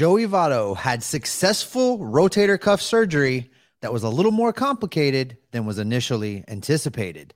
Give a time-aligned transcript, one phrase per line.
[0.00, 3.50] Joey Votto had successful rotator cuff surgery
[3.82, 7.34] that was a little more complicated than was initially anticipated.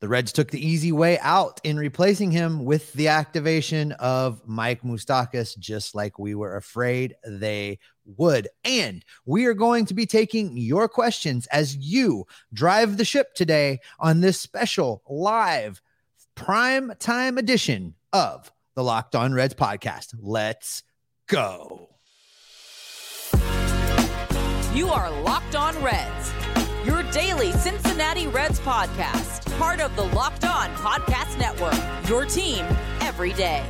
[0.00, 4.82] The Reds took the easy way out in replacing him with the activation of Mike
[4.82, 8.46] Moustakas, just like we were afraid they would.
[8.62, 13.80] And we are going to be taking your questions as you drive the ship today
[13.98, 15.80] on this special live
[16.34, 20.14] prime time edition of the Locked On Reds podcast.
[20.20, 20.82] Let's
[21.26, 21.91] go.
[24.74, 26.32] You are Locked On Reds,
[26.86, 31.74] your daily Cincinnati Reds podcast, part of the Locked On Podcast Network,
[32.08, 32.64] your team
[33.02, 33.66] every day.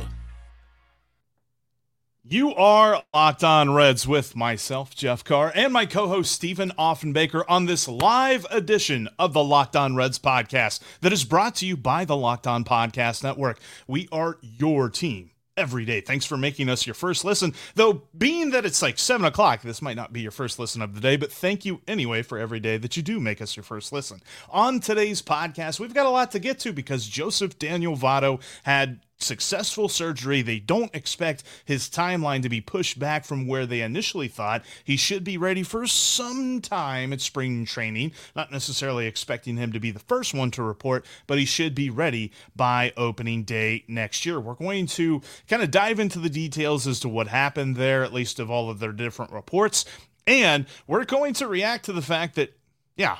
[2.23, 7.43] You are Locked On Reds with myself, Jeff Carr, and my co host, Stephen Offenbaker,
[7.49, 11.75] on this live edition of the Locked On Reds podcast that is brought to you
[11.75, 13.59] by the Locked On Podcast Network.
[13.87, 16.01] We are your team every day.
[16.01, 17.53] Thanks for making us your first listen.
[17.75, 20.95] Though, being that it's like seven o'clock, this might not be your first listen of
[20.95, 23.63] the day, but thank you anyway for every day that you do make us your
[23.63, 24.21] first listen.
[24.49, 28.99] On today's podcast, we've got a lot to get to because Joseph Daniel Votto had
[29.23, 30.41] successful surgery.
[30.41, 34.63] They don't expect his timeline to be pushed back from where they initially thought.
[34.83, 38.11] He should be ready for some time at spring training.
[38.35, 41.89] Not necessarily expecting him to be the first one to report, but he should be
[41.89, 44.39] ready by opening day next year.
[44.39, 48.13] We're going to kind of dive into the details as to what happened there, at
[48.13, 49.85] least of all of their different reports.
[50.25, 52.57] And we're going to react to the fact that,
[52.95, 53.17] yeah,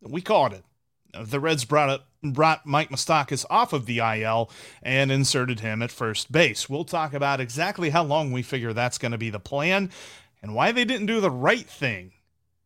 [0.00, 0.64] we called it.
[1.16, 4.50] The Reds brought up brought Mike Moustakas off of the IL
[4.82, 6.68] and inserted him at first base.
[6.68, 9.90] We'll talk about exactly how long we figure that's going to be the plan.
[10.42, 12.12] and why they didn't do the right thing.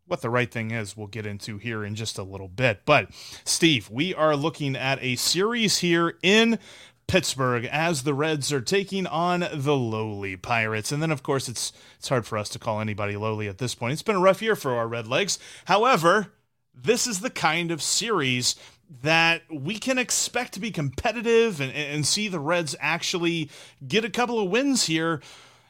[0.07, 2.81] What the right thing is, we'll get into here in just a little bit.
[2.85, 3.11] But,
[3.45, 6.59] Steve, we are looking at a series here in
[7.07, 10.93] Pittsburgh as the Reds are taking on the lowly Pirates.
[10.93, 13.75] And then of course it's it's hard for us to call anybody lowly at this
[13.75, 13.93] point.
[13.95, 15.39] It's been a rough year for our Redlegs.
[15.67, 16.33] However,
[16.75, 18.57] this is the kind of series
[19.03, 23.51] that we can expect to be competitive and, and see the Reds actually
[23.87, 25.21] get a couple of wins here.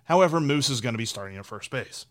[0.04, 2.06] However, Moose is going to be starting at first base.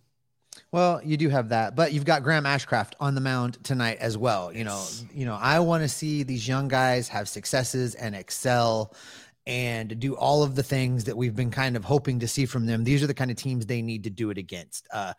[0.71, 4.17] Well, you do have that, but you've got Graham Ashcraft on the mound tonight as
[4.17, 4.53] well.
[4.53, 4.83] You know,
[5.13, 8.93] you know, I want to see these young guys have successes and excel
[9.45, 12.65] and do all of the things that we've been kind of hoping to see from
[12.65, 12.83] them.
[12.83, 14.87] These are the kind of teams they need to do it against.
[14.91, 15.13] Uh,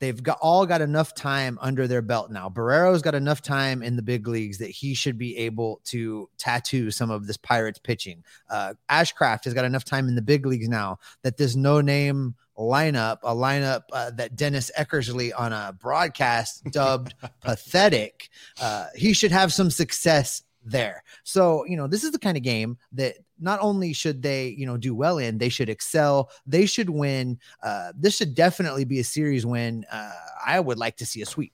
[0.00, 2.48] they've got all got enough time under their belt now.
[2.48, 6.90] Barrero's got enough time in the big leagues that he should be able to tattoo
[6.90, 8.24] some of this Pirates pitching.
[8.48, 12.34] Uh, Ashcraft has got enough time in the big leagues now that this no name
[12.60, 18.28] lineup, a lineup uh, that Dennis Eckersley on a broadcast dubbed pathetic.
[18.60, 21.02] Uh, he should have some success there.
[21.24, 24.66] So, you know, this is the kind of game that not only should they, you
[24.66, 26.30] know, do well in, they should excel.
[26.46, 27.38] They should win.
[27.62, 29.84] Uh, this should definitely be a series win.
[29.90, 30.12] Uh,
[30.44, 31.52] I would like to see a sweep.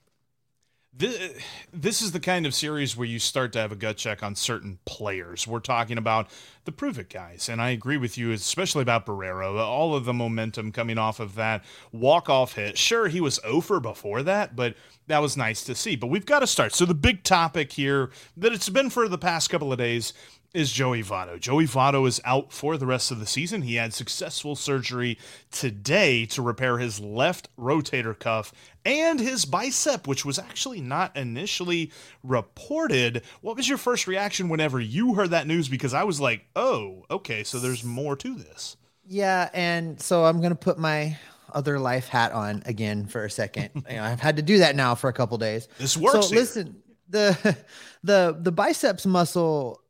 [0.97, 1.33] This,
[1.71, 4.33] this is the kind of series where you start to have a gut check on
[4.33, 5.45] certain players.
[5.45, 6.27] We're talking about
[6.65, 9.59] the prove it guys, and I agree with you, especially about Barrero.
[9.59, 12.79] All of the momentum coming off of that walk off hit.
[12.79, 14.75] Sure, he was over before that, but
[15.05, 15.95] that was nice to see.
[15.95, 16.73] But we've got to start.
[16.73, 20.13] So the big topic here that it's been for the past couple of days
[20.57, 21.39] is Joey Votto.
[21.39, 23.61] Joey Votto is out for the rest of the season.
[23.61, 25.19] He had successful surgery
[25.51, 28.51] today to repair his left rotator cuff
[28.83, 31.91] and his bicep, which was actually not initially
[32.23, 33.21] reported.
[33.41, 35.69] What was your first reaction whenever you heard that news?
[35.69, 38.77] Because I was like, oh, okay, so there's more to this.
[39.05, 41.19] Yeah, and so I'm gonna put my
[41.53, 43.69] other life hat on again for a second.
[43.89, 45.67] you know, I've had to do that now for a couple days.
[45.77, 46.29] This works.
[46.29, 47.55] So listen, the
[48.03, 49.83] the the biceps muscle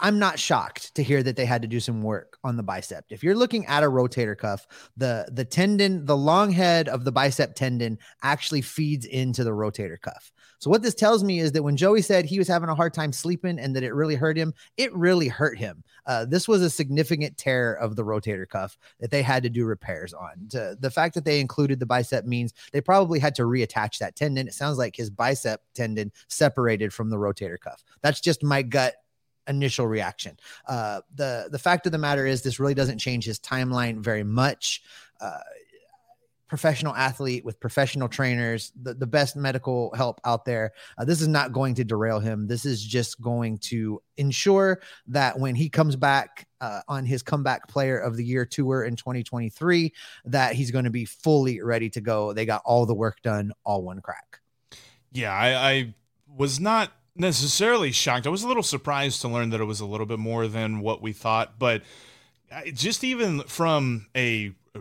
[0.00, 3.04] I'm not shocked to hear that they had to do some work on the bicep.
[3.10, 7.10] If you're looking at a rotator cuff, the the tendon, the long head of the
[7.10, 10.30] bicep tendon actually feeds into the rotator cuff.
[10.60, 12.94] So what this tells me is that when Joey said he was having a hard
[12.94, 15.82] time sleeping and that it really hurt him, it really hurt him.
[16.06, 19.64] Uh, this was a significant tear of the rotator cuff that they had to do
[19.64, 20.46] repairs on.
[20.50, 24.14] To, the fact that they included the bicep means they probably had to reattach that
[24.14, 24.46] tendon.
[24.46, 27.82] It sounds like his bicep tendon separated from the rotator cuff.
[28.00, 28.94] That's just my gut
[29.48, 30.38] initial reaction.
[30.66, 34.24] Uh, the the fact of the matter is, this really doesn't change his timeline very
[34.24, 34.82] much.
[35.20, 35.38] Uh,
[36.52, 40.72] professional athlete with professional trainers, the, the best medical help out there.
[40.98, 42.46] Uh, this is not going to derail him.
[42.46, 47.68] This is just going to ensure that when he comes back uh, on his comeback
[47.68, 49.94] player of the year tour in 2023,
[50.26, 52.34] that he's going to be fully ready to go.
[52.34, 54.40] They got all the work done, all one crack.
[55.10, 55.94] Yeah, I, I
[56.28, 58.26] was not necessarily shocked.
[58.26, 60.80] I was a little surprised to learn that it was a little bit more than
[60.80, 61.82] what we thought, but
[62.74, 64.80] just even from a uh,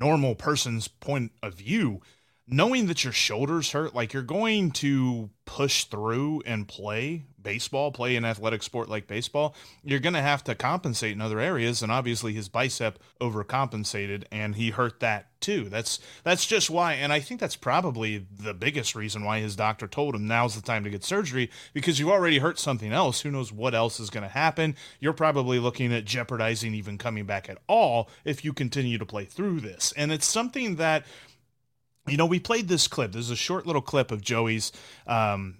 [0.00, 2.00] normal person's point of view,
[2.48, 8.16] knowing that your shoulders hurt, like you're going to push through and play baseball, play
[8.16, 9.54] an athletic sport like baseball,
[9.84, 11.82] you're going to have to compensate in other areas.
[11.82, 15.68] And obviously, his bicep overcompensated, and he hurt that too.
[15.68, 19.86] That's that's just why, and I think that's probably the biggest reason why his doctor
[19.86, 23.20] told him now's the time to get surgery because you already hurt something else.
[23.20, 24.74] Who knows what else is going to happen?
[24.98, 29.24] You're probably looking at jeopardizing even coming back at all if you continue to play
[29.24, 29.92] through this.
[29.96, 31.06] And it's something that
[32.08, 33.12] you know, we played this clip.
[33.12, 34.72] There's a short little clip of Joey's
[35.06, 35.58] um,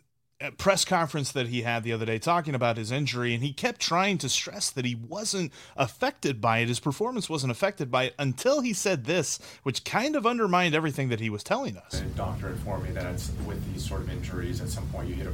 [0.58, 3.80] press conference that he had the other day talking about his injury, and he kept
[3.80, 6.68] trying to stress that he wasn't affected by it.
[6.68, 11.08] His performance wasn't affected by it until he said this, which kind of undermined everything
[11.08, 12.00] that he was telling us.
[12.00, 15.14] The doctor informed me that it's with these sort of injuries, at some point you
[15.14, 15.32] hit a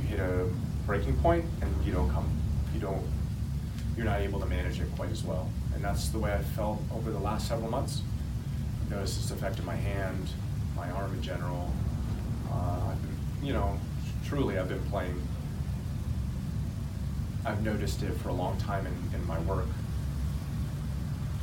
[0.00, 0.48] you hit a
[0.86, 2.30] breaking point, and you don't come,
[2.74, 3.02] you don't,
[3.96, 6.80] you're not able to manage it quite as well, and that's the way I felt
[6.94, 8.02] over the last several months
[8.92, 10.28] noticed it's affected my hand,
[10.76, 11.72] my arm in general.
[12.50, 13.78] Uh, I've been, you know,
[14.26, 15.20] truly, I've been playing.
[17.44, 19.66] I've noticed it for a long time in, in my work.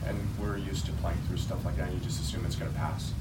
[0.06, 2.72] And we're used to playing through stuff like that, and you just assume it's going
[2.72, 3.12] to pass.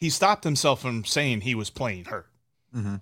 [0.00, 2.26] He stopped himself from saying he was playing hurt.
[2.74, 2.96] Mm-hmm.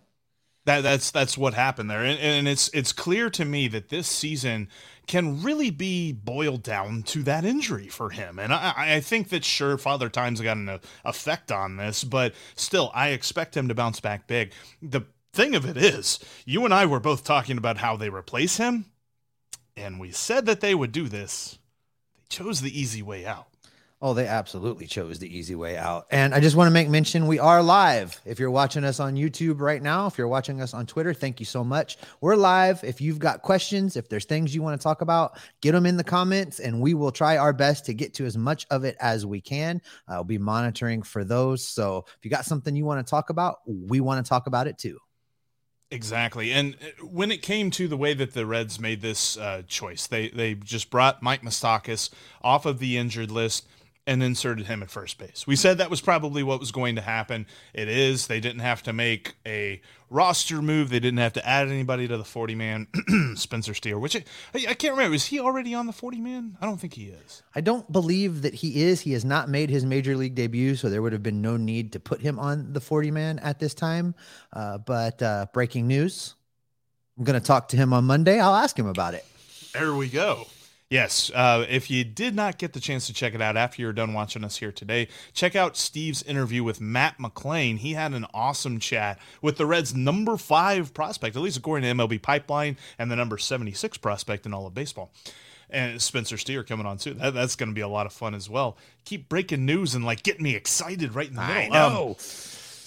[0.65, 4.07] That that's that's what happened there, and, and it's it's clear to me that this
[4.07, 4.69] season
[5.09, 8.39] can really be boiled down to that injury for him.
[8.39, 12.35] And I, I think that sure, Father Time's got an uh, effect on this, but
[12.55, 14.53] still, I expect him to bounce back big.
[14.81, 15.03] The
[15.33, 18.87] thing of it is, you and I were both talking about how they replace him,
[19.77, 21.59] and we said that they would do this.
[22.15, 23.49] They chose the easy way out.
[24.05, 26.07] Oh, they absolutely chose the easy way out.
[26.11, 28.21] And I just want to make mention we are live.
[28.25, 31.39] If you're watching us on YouTube right now, if you're watching us on Twitter, thank
[31.39, 31.99] you so much.
[32.21, 32.83] We're live.
[32.83, 35.97] If you've got questions, if there's things you want to talk about, get them in
[35.97, 38.97] the comments and we will try our best to get to as much of it
[38.99, 39.81] as we can.
[40.09, 41.65] I'll be monitoring for those.
[41.65, 44.67] So if you got something you want to talk about, we want to talk about
[44.67, 44.99] it too.
[45.93, 46.53] Exactly.
[46.53, 50.09] And uh, when it came to the way that the Reds made this uh, choice,
[50.09, 53.69] they they just brought Mike Moustakas off of the injured list
[54.07, 55.47] and inserted him at first base.
[55.47, 57.47] We said that was probably what was going to happen.
[57.73, 58.27] It is.
[58.27, 59.81] They didn't have to make a
[60.11, 60.91] roster move.
[60.91, 62.89] They didn't have to add anybody to the 40 man.
[63.37, 64.23] Spencer Steer, which I,
[64.55, 65.15] I, can't remember.
[65.15, 66.57] Is he already on the 40 man?
[66.61, 67.43] I don't think he is.
[67.55, 69.01] I don't believe that he is.
[69.01, 71.93] He has not made his major league debut, so there would have been no need
[71.93, 74.17] to put him on the 40 man at this time.
[74.53, 76.35] Uh, but uh, breaking news
[77.19, 78.41] I'm going to talk to him on Monday.
[78.41, 79.25] I'll ask him about it.
[79.75, 80.47] There we go.
[80.93, 81.31] Yes.
[81.35, 84.13] Uh, if you did not get the chance to check it out after you're done
[84.13, 87.79] watching us here today, check out Steve's interview with Matt McLain.
[87.79, 92.05] He had an awesome chat with the Reds' number five prospect, at least according to
[92.05, 95.11] MLB Pipeline, and the number 76 prospect in all of baseball.
[95.71, 97.15] And Spencer Steer coming on too.
[97.15, 98.77] That, that's going to be a lot of fun as well.
[99.07, 101.75] Keep breaking news and like getting me excited right in the middle.
[101.75, 102.09] I know.
[102.11, 102.17] Um,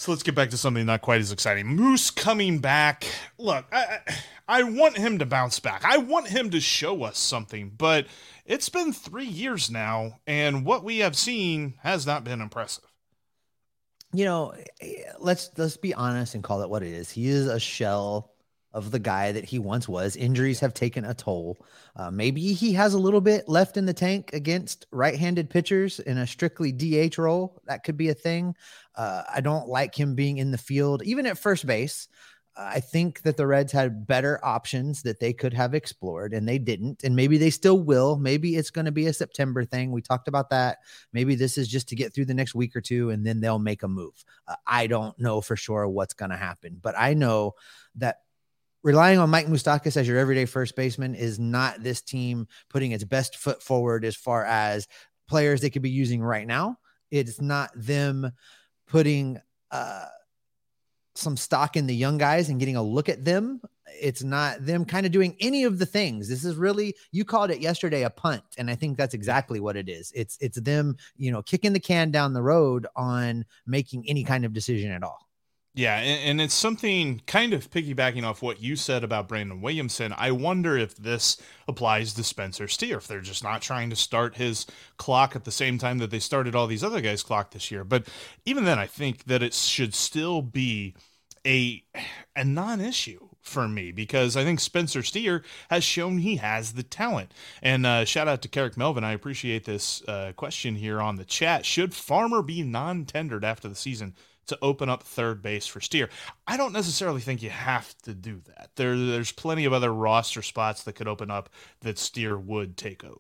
[0.06, 1.66] so let's get back to something not quite as exciting.
[1.66, 3.08] Moose coming back.
[3.40, 4.02] Look, I,
[4.48, 5.84] I want him to bounce back.
[5.84, 8.06] I want him to show us something, but
[8.46, 12.84] it's been three years now, and what we have seen has not been impressive.
[14.14, 14.54] You know,
[15.18, 17.10] let's let's be honest and call it what it is.
[17.10, 18.35] He is a shell
[18.76, 20.18] of the guy that he once was.
[20.18, 21.58] Injuries have taken a toll.
[21.96, 26.18] Uh, maybe he has a little bit left in the tank against right-handed pitchers in
[26.18, 27.62] a strictly DH role.
[27.66, 28.54] That could be a thing.
[28.94, 32.10] Uh, I don't like him being in the field, even at first base.
[32.58, 36.58] I think that the Reds had better options that they could have explored and they
[36.58, 37.04] didn't.
[37.04, 38.18] And maybe they still will.
[38.18, 39.92] Maybe it's going to be a September thing.
[39.92, 40.78] We talked about that.
[41.12, 43.60] Maybe this is just to get through the next week or two and then they'll
[43.60, 44.24] make a move.
[44.48, 47.56] Uh, I don't know for sure what's going to happen, but I know
[47.96, 48.20] that
[48.86, 53.04] relying on Mike Moustakas as your everyday first baseman is not this team putting its
[53.04, 54.88] best foot forward as far as
[55.28, 56.78] players they could be using right now.
[57.10, 58.32] It's not them
[58.88, 60.06] putting, uh,
[61.16, 63.60] some stock in the young guys and getting a look at them.
[64.00, 66.30] It's not them kind of doing any of the things.
[66.30, 69.78] This is really you called it yesterday a punt, and I think that's exactly what
[69.78, 70.12] it is.
[70.14, 74.44] It's it's them, you know, kicking the can down the road on making any kind
[74.44, 75.25] of decision at all.
[75.78, 80.14] Yeah, and, it's something kind of piggybacking off what you said about Brandon Williamson.
[80.18, 81.36] I wonder if this
[81.68, 84.66] applies to Spencer Steer, if they're just not trying to start his
[84.96, 87.84] clock at the same time that they started all these other guys' clock this year.
[87.84, 88.08] But
[88.46, 90.96] even then, I think that it should still be
[91.46, 91.84] a
[92.38, 97.34] a non-issue for me because I think Spencer Steer has shown he has the talent.
[97.62, 99.04] And uh, shout out to Carrick Melvin.
[99.04, 101.66] I appreciate this uh, question here on the chat.
[101.66, 104.16] Should Farmer be non-tendered after the season?
[104.48, 106.10] To open up third base for Steer.
[106.48, 108.70] I don't necessarily think you have to do that.
[108.76, 111.50] There, there's plenty of other roster spots that could open up
[111.82, 113.20] that Steer would take over.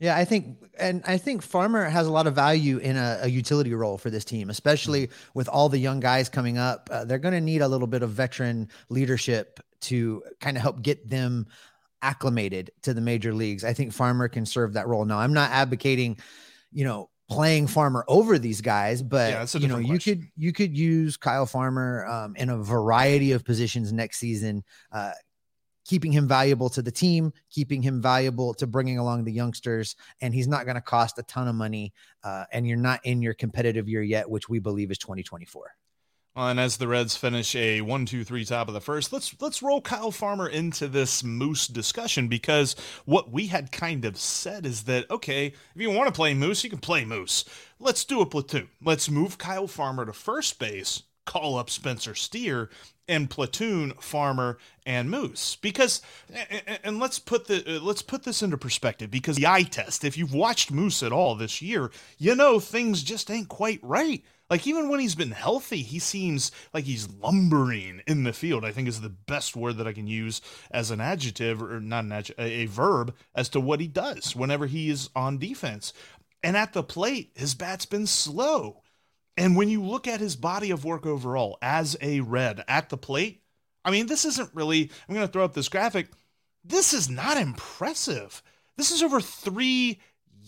[0.00, 3.28] Yeah, I think, and I think Farmer has a lot of value in a, a
[3.28, 5.30] utility role for this team, especially mm-hmm.
[5.34, 6.88] with all the young guys coming up.
[6.90, 10.80] Uh, they're going to need a little bit of veteran leadership to kind of help
[10.80, 11.46] get them
[12.00, 13.62] acclimated to the major leagues.
[13.62, 15.04] I think Farmer can serve that role.
[15.04, 16.16] Now, I'm not advocating,
[16.72, 20.76] you know, playing Farmer over these guys, but yeah, you know, you could you could
[20.76, 25.12] use Kyle Farmer um, in a variety of positions next season, uh,
[25.84, 30.34] keeping him valuable to the team, keeping him valuable to bringing along the youngsters, and
[30.34, 31.92] he's not going to cost a ton of money.
[32.22, 35.72] Uh, and you're not in your competitive year yet, which we believe is 2024.
[36.36, 39.34] Uh, and as the Reds finish a one, two, three top of the first, let's
[39.40, 44.64] let's roll Kyle Farmer into this Moose discussion because what we had kind of said
[44.64, 47.44] is that okay, if you want to play Moose, you can play Moose.
[47.80, 48.68] Let's do a platoon.
[48.80, 52.70] Let's move Kyle Farmer to first base, call up Spencer Steer,
[53.10, 54.56] and platoon Farmer
[54.86, 56.00] and Moose because
[56.84, 60.16] and let's put the uh, let's put this into perspective because the eye test if
[60.16, 64.66] you've watched Moose at all this year you know things just ain't quite right like
[64.66, 68.64] even when he's been healthy, he seems like he's lumbering in the field.
[68.64, 70.42] I think is the best word that I can use
[70.72, 74.66] as an adjective or not an adjective, a verb as to what he does whenever
[74.66, 75.92] he is on defense.
[76.42, 78.82] And at the plate, his bat's been slow.
[79.36, 82.96] And when you look at his body of work overall as a red at the
[82.96, 83.42] plate,
[83.84, 86.08] I mean, this isn't really, I'm going to throw up this graphic.
[86.64, 88.42] This is not impressive.
[88.76, 90.00] This is over three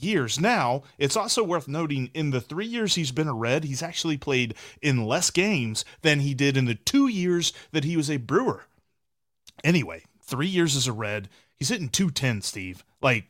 [0.05, 0.41] years.
[0.41, 4.17] Now, it's also worth noting in the three years he's been a Red, he's actually
[4.17, 8.17] played in less games than he did in the two years that he was a
[8.17, 8.65] Brewer.
[9.65, 12.85] Anyway, three years as a Red, he's hitting 210, Steve.
[13.01, 13.29] Like,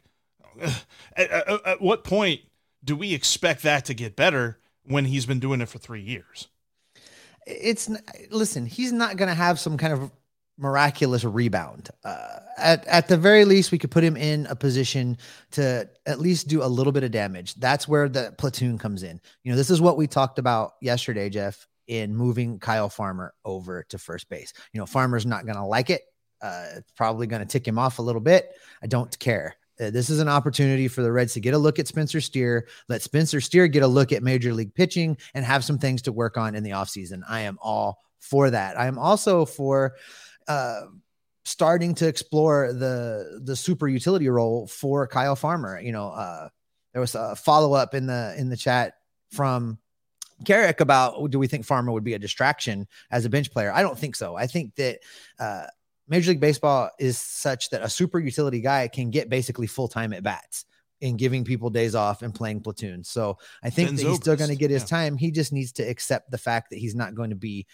[0.60, 0.74] uh,
[1.16, 2.40] at, at, at what point
[2.84, 6.48] do we expect that to get better when he's been doing it for three years?
[7.46, 7.90] It's
[8.30, 10.10] listen, he's not going to have some kind of
[10.58, 11.90] miraculous rebound.
[12.04, 15.16] Uh, at at the very least, we could put him in a position
[15.52, 17.54] to at least do a little bit of damage.
[17.54, 19.20] That's where the platoon comes in.
[19.42, 23.84] You know, this is what we talked about yesterday, Jeff, in moving Kyle Farmer over
[23.88, 24.52] to first base.
[24.72, 26.02] You know, Farmer's not going to like it.
[26.40, 28.50] Uh, it's probably going to tick him off a little bit.
[28.82, 29.56] I don't care.
[29.80, 32.68] Uh, this is an opportunity for the Reds to get a look at Spencer Steer,
[32.88, 36.12] let Spencer Steer get a look at major league pitching and have some things to
[36.12, 37.22] work on in the offseason.
[37.28, 38.78] I am all for that.
[38.78, 39.94] I am also for
[40.48, 40.82] uh,
[41.44, 45.80] starting to explore the the super utility role for Kyle Farmer.
[45.80, 46.48] You know, uh,
[46.92, 48.94] there was a follow up in the in the chat
[49.30, 49.78] from
[50.44, 53.72] Carrick about do we think Farmer would be a distraction as a bench player?
[53.72, 54.36] I don't think so.
[54.36, 54.98] I think that
[55.38, 55.66] uh,
[56.08, 60.12] Major League Baseball is such that a super utility guy can get basically full time
[60.12, 60.64] at bats
[61.00, 63.02] in giving people days off and playing platoon.
[63.02, 64.86] So I think Ben that he's still going to get his yeah.
[64.86, 65.16] time.
[65.16, 67.66] He just needs to accept the fact that he's not going to be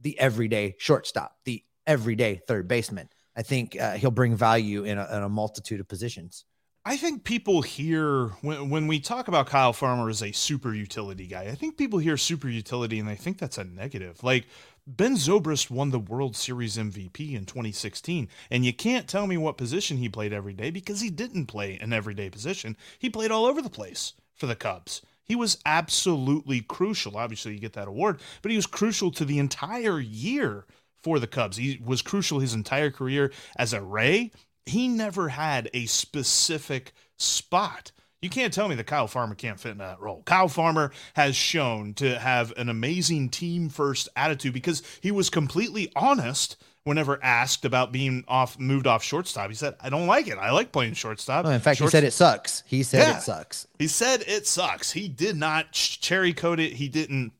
[0.00, 3.08] the everyday shortstop, the everyday third baseman.
[3.36, 6.44] I think uh, he'll bring value in a, in a multitude of positions.
[6.86, 11.26] I think people hear when, when we talk about Kyle Farmer as a super utility
[11.26, 14.22] guy, I think people hear super utility and they think that's a negative.
[14.22, 14.46] Like
[14.86, 19.56] Ben Zobrist won the World Series MVP in 2016, and you can't tell me what
[19.56, 22.76] position he played every day because he didn't play an everyday position.
[22.98, 25.00] He played all over the place for the Cubs.
[25.22, 27.16] He was absolutely crucial.
[27.16, 30.66] Obviously, you get that award, but he was crucial to the entire year
[31.04, 31.58] for the Cubs.
[31.58, 34.32] He was crucial his entire career as a Ray.
[34.66, 37.92] He never had a specific spot.
[38.22, 40.22] You can't tell me that Kyle Farmer can't fit in that role.
[40.24, 45.92] Kyle Farmer has shown to have an amazing team first attitude because he was completely
[45.94, 49.50] honest whenever asked about being off moved off shortstop.
[49.50, 50.38] He said, I don't like it.
[50.38, 51.44] I like playing shortstop.
[51.44, 52.62] Oh, in fact, he said it sucks.
[52.66, 53.18] He said Yeah.
[53.18, 53.66] it sucks.
[53.78, 54.92] he said it sucks.
[54.92, 56.72] He did not cherry coat it.
[56.74, 57.32] He didn't,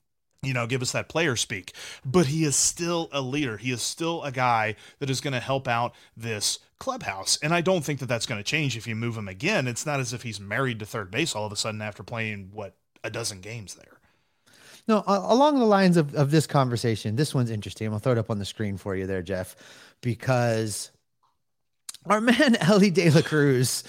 [0.45, 1.73] you know, give us that player speak.
[2.05, 3.57] But he is still a leader.
[3.57, 7.39] He is still a guy that is going to help out this clubhouse.
[7.43, 9.67] And I don't think that that's going to change if you move him again.
[9.67, 12.51] It's not as if he's married to third base all of a sudden after playing
[12.53, 13.99] what a dozen games there.
[14.87, 17.91] No, along the lines of, of this conversation, this one's interesting.
[17.91, 19.57] I'll throw it up on the screen for you there, Jeff,
[20.03, 20.91] because
[22.05, 23.83] our man Elly De La Cruz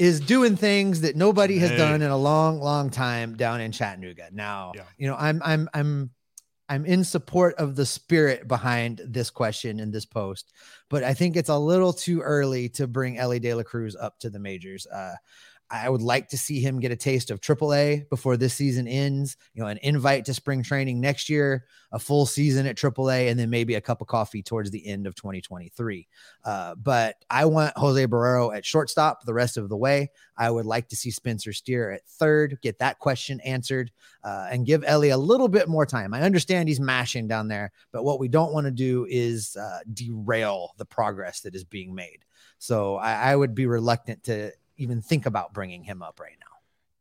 [0.00, 1.76] is doing things that nobody has Hey.
[1.76, 4.28] done in a long, long time down in Chattanooga.
[4.32, 4.84] Now, Yeah.
[4.96, 6.10] you know, I'm I'm I'm
[6.70, 10.52] I'm in support of the spirit behind this question and this post,
[10.88, 14.18] but I think it's a little too early to bring Elly De La Cruz up
[14.20, 14.86] to the majors.
[14.86, 15.16] Uh,
[15.70, 19.36] I would like to see him get a taste of AAA before this season ends.
[19.54, 23.38] You know, an invite to spring training next year, a full season at AAA, and
[23.38, 26.08] then maybe a cup of coffee towards the end of 2023.
[26.44, 30.10] Uh, but I want Jose Barrero at shortstop the rest of the way.
[30.36, 33.92] I would like to see Spencer Steer at third, get that question answered,
[34.24, 36.14] uh, and give Elly a little bit more time.
[36.14, 39.80] I understand he's mashing down there, but what we don't want to do is uh,
[39.92, 42.24] derail the progress that is being made.
[42.58, 46.46] So I, I would be reluctant to even think about bringing him up right now.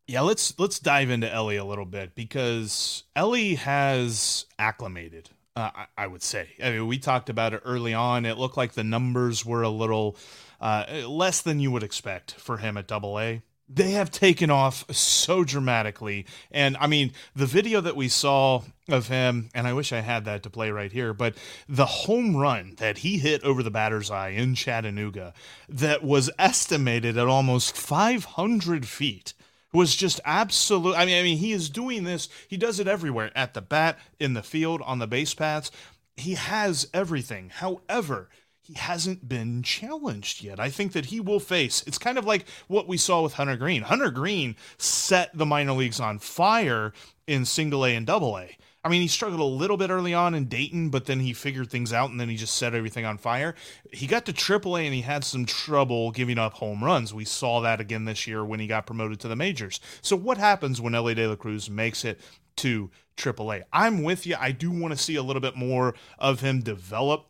[0.08, 5.30] Yeah, let's let's dive into Elly a little bit because Elly has acclimated.
[5.56, 6.50] Uh, I, I would say.
[6.63, 8.26] I mean, we talked about it early on.
[8.26, 10.18] It looked like the numbers were a little
[10.62, 13.42] uh, less than you would expect for him at Double A.
[13.71, 19.10] They have taken off so dramatically, and I mean, the video that we saw of
[19.10, 21.36] him, and I wish I had that to play right here, but
[21.67, 25.36] the home run that he hit over the batter's eye in Chattanooga,
[25.67, 29.36] that was estimated at almost 500 feet
[29.71, 30.95] was just absolute.
[30.95, 32.27] I mean, I mean, he is doing this.
[32.47, 35.69] He does it everywhere at the bat, in the field, on the base paths.
[36.17, 37.49] He has everything.
[37.49, 38.29] However,
[38.69, 40.60] he hasn't been challenged yet.
[40.60, 41.84] I think that he will face.
[41.88, 43.82] It's kind of like what we saw with Hunter Greene.
[43.82, 46.93] Hunter Greene set the minor leagues on fire
[47.25, 48.55] in single A and double A.
[48.84, 51.71] I mean, he struggled a little bit early on in Dayton, but then he figured
[51.71, 53.55] things out and then he just set everything on fire.
[53.91, 57.12] He got to AAA and he had some trouble giving up home runs.
[57.12, 59.79] We saw that again this year when he got promoted to the majors.
[60.01, 62.21] So, what happens when Elly De La Cruz makes it
[62.58, 63.63] to AAA?
[63.73, 64.36] I'm with you.
[64.39, 67.25] I do want to see a little bit more of him develop.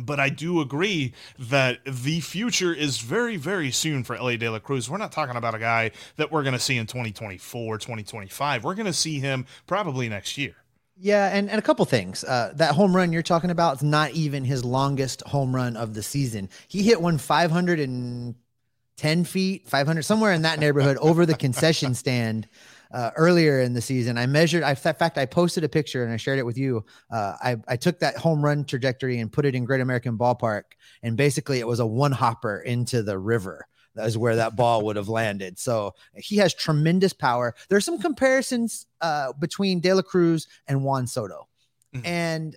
[0.00, 4.58] But I do agree that the future is very, very soon for Elly De La
[4.58, 4.88] Cruz.
[4.88, 8.64] We're not talking about a guy that we're going to see in 2024, 2025.
[8.64, 10.54] We're going to see him probably next year.
[10.96, 12.24] Yeah, and, and a couple things.
[12.24, 15.94] Uh, that home run you're talking about is not even his longest home run of
[15.94, 16.48] the season.
[16.68, 22.48] He hit one 510 feet, 500, somewhere in that neighborhood over the concession stand
[22.92, 24.18] uh, earlier in the season.
[24.18, 26.84] I measured, I, in fact, I posted a picture and I shared it with you.
[27.10, 30.62] Uh, I, I took that home run trajectory and put it in Great American Ballpark.
[31.02, 33.66] And basically, it was a one hopper into the river.
[33.96, 35.58] is where that ball would have landed.
[35.58, 37.54] So he has tremendous power.
[37.68, 41.48] There's some comparisons uh, between De La Cruz and Juan Soto.
[41.94, 42.06] Mhm.
[42.06, 42.56] And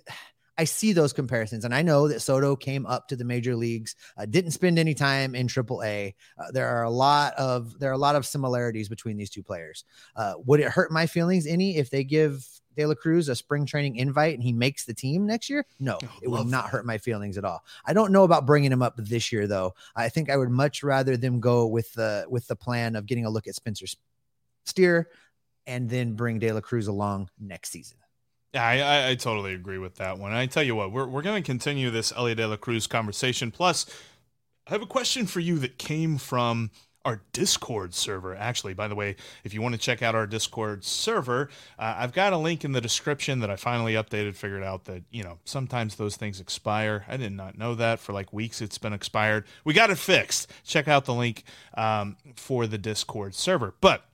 [0.58, 3.94] I see those comparisons, and I know that Soto came up to the major leagues,
[4.16, 6.14] uh, didn't spend any time in AAA.
[6.38, 9.42] Uh, there are a lot of there are a lot of similarities between these two
[9.42, 9.84] players.
[10.14, 13.66] Uh, would it hurt my feelings any if they give De La Cruz a spring
[13.66, 15.66] training invite and he makes the team next year?
[15.78, 17.64] No, Oh, it would love not hurt my feelings at all.
[17.84, 19.74] I don't know about bringing him up this year though.
[19.94, 23.26] I think I would much rather them go with the with the plan of getting
[23.26, 23.86] a look at Spencer
[24.64, 25.10] Steer
[25.66, 27.98] and then bring De La Cruz along next season.
[28.54, 30.32] Yeah, I, I, totally agree with that one.
[30.32, 33.50] I tell you what, we're, we're going to continue this Elly De La Cruz conversation.
[33.50, 33.84] Plus,
[34.66, 36.70] I have a question for you that came from
[37.06, 38.34] our Discord server.
[38.34, 42.12] Actually, by the way, if you want to check out our Discord server, uh, I've
[42.12, 45.38] got a link in the description that I finally updated, figured out that, you know,
[45.44, 47.04] sometimes those things expire.
[47.08, 48.00] I did not know that.
[48.00, 49.44] For like weeks, it's been expired.
[49.64, 50.50] We got it fixed.
[50.64, 53.74] Check out the link um, for the Discord server.
[53.80, 54.04] But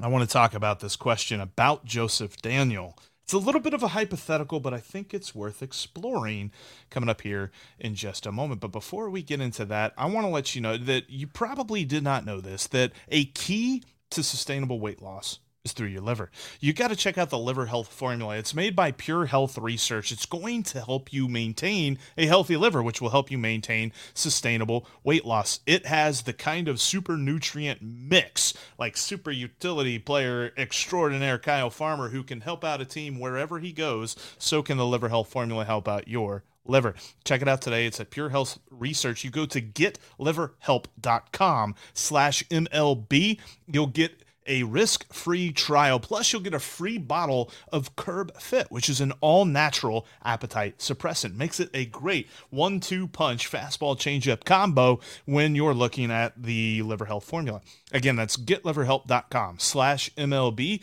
[0.00, 2.96] I want to talk about this question about Joseph Daniel.
[3.26, 6.52] It's a little bit of a hypothetical, but I think it's worth exploring
[6.90, 8.60] coming up here in just a moment.
[8.60, 11.84] But before we get into that, I want to let you know that you probably
[11.84, 16.30] did not know this that a key to sustainable weight loss is through your liver.
[16.60, 18.36] You got to check out the liver health formula.
[18.36, 20.12] It's made by Pure Health Research.
[20.12, 24.86] It's going to help you maintain a healthy liver, which will help you maintain sustainable
[25.02, 25.58] weight loss.
[25.66, 32.10] It has the kind of super nutrient mix, like super utility player extraordinaire Kyle Farmer,
[32.10, 34.14] who can help out a team wherever he goes.
[34.38, 36.94] So can the liver health formula help out your liver.
[37.24, 37.86] Check it out today.
[37.86, 39.24] It's at Pure Health Research.
[39.24, 43.38] You go to getliverhelp.com slash MLB.
[43.66, 46.00] You'll get a risk-free trial.
[46.00, 51.34] Plus, you'll get a free bottle of Curb Fit, which is an all-natural appetite suppressant.
[51.36, 57.06] Makes it a great one-two punch fastball changeup combo when you're looking at the liver
[57.06, 57.60] health formula.
[57.92, 60.80] Again, that's getliverhelp.com slash MLB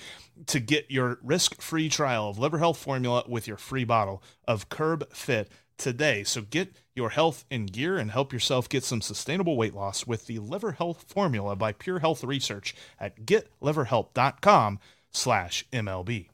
[0.48, 5.12] to get your risk-free trial of liver health formula with your free bottle of Curb
[5.14, 6.24] Fit today.
[6.24, 10.28] So get your health in gear and help yourself get some sustainable weight loss with
[10.28, 14.80] the Liver Health Formula by Pure Health Research at getliverhelp.com
[15.12, 16.30] slash MLB.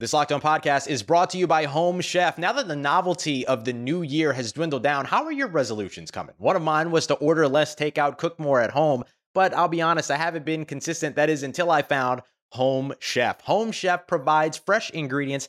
[0.00, 2.38] This Locked On podcast is brought to you by Home Chef.
[2.38, 6.12] Now that the novelty of the new year has dwindled down, how are your resolutions
[6.12, 6.36] coming?
[6.38, 9.02] One of mine was to order less takeout, cook more at home,
[9.34, 11.16] but I'll be honest, I haven't been consistent.
[11.16, 13.40] That is until I found Home Chef.
[13.40, 15.48] Home Chef provides fresh ingredients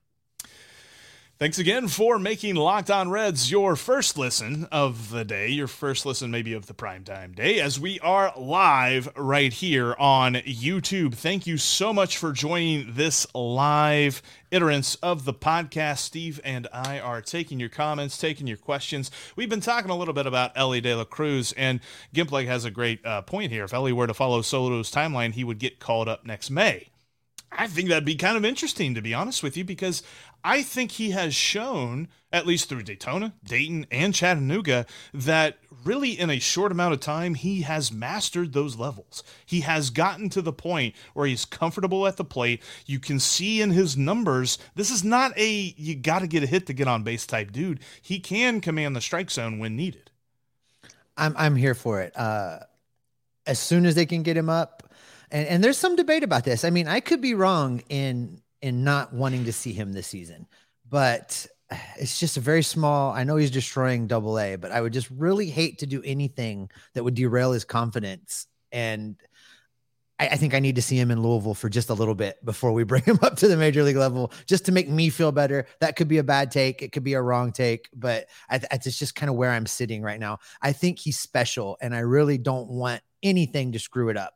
[1.41, 6.05] Thanks again for making Locked On Reds your first listen of the day, your first
[6.05, 11.15] listen maybe of the primetime day, as we are live right here on YouTube.
[11.15, 15.97] Thank you so much for joining this live iterance of the podcast.
[15.97, 19.09] Steve and I are taking your comments, taking your questions.
[19.35, 21.79] We've been talking a little bit about Elly De La Cruz, and
[22.13, 23.63] Gimpleg has a great uh, point here.
[23.63, 26.91] If Elly were to follow Soto's timeline, he would get called up next May.
[27.53, 30.03] I think that'd be kind of interesting, to be honest with you, because
[30.43, 36.29] I think he has shown, at least through Daytona, Dayton, and Chattanooga, that really in
[36.29, 39.23] a short amount of time, he has mastered those levels.
[39.45, 42.61] He has gotten to the point where he's comfortable at the plate.
[42.85, 46.47] You can see in his numbers, this is not a you got to get a
[46.47, 47.79] hit to get on base type dude.
[48.01, 50.11] He can command the strike zone when needed.
[51.17, 52.17] I'm I'm here for it.
[52.17, 52.59] Uh,
[53.45, 54.91] as soon as they can get him up,
[55.31, 56.63] and and there's some debate about this.
[56.63, 60.47] I mean, I could be wrong in in not wanting to see him this season,
[60.89, 61.47] but
[61.97, 63.11] it's just a very small.
[63.11, 66.69] I know he's destroying Double A, but I would just really hate to do anything
[66.93, 68.47] that would derail his confidence.
[68.71, 69.15] And
[70.19, 72.43] I, I think I need to see him in Louisville for just a little bit
[72.43, 75.31] before we bring him up to the major league level, just to make me feel
[75.31, 75.65] better.
[75.79, 76.81] That could be a bad take.
[76.81, 80.01] It could be a wrong take, but I, it's just kind of where I'm sitting
[80.01, 80.39] right now.
[80.61, 84.33] I think he's special, and I really don't want anything to screw it up.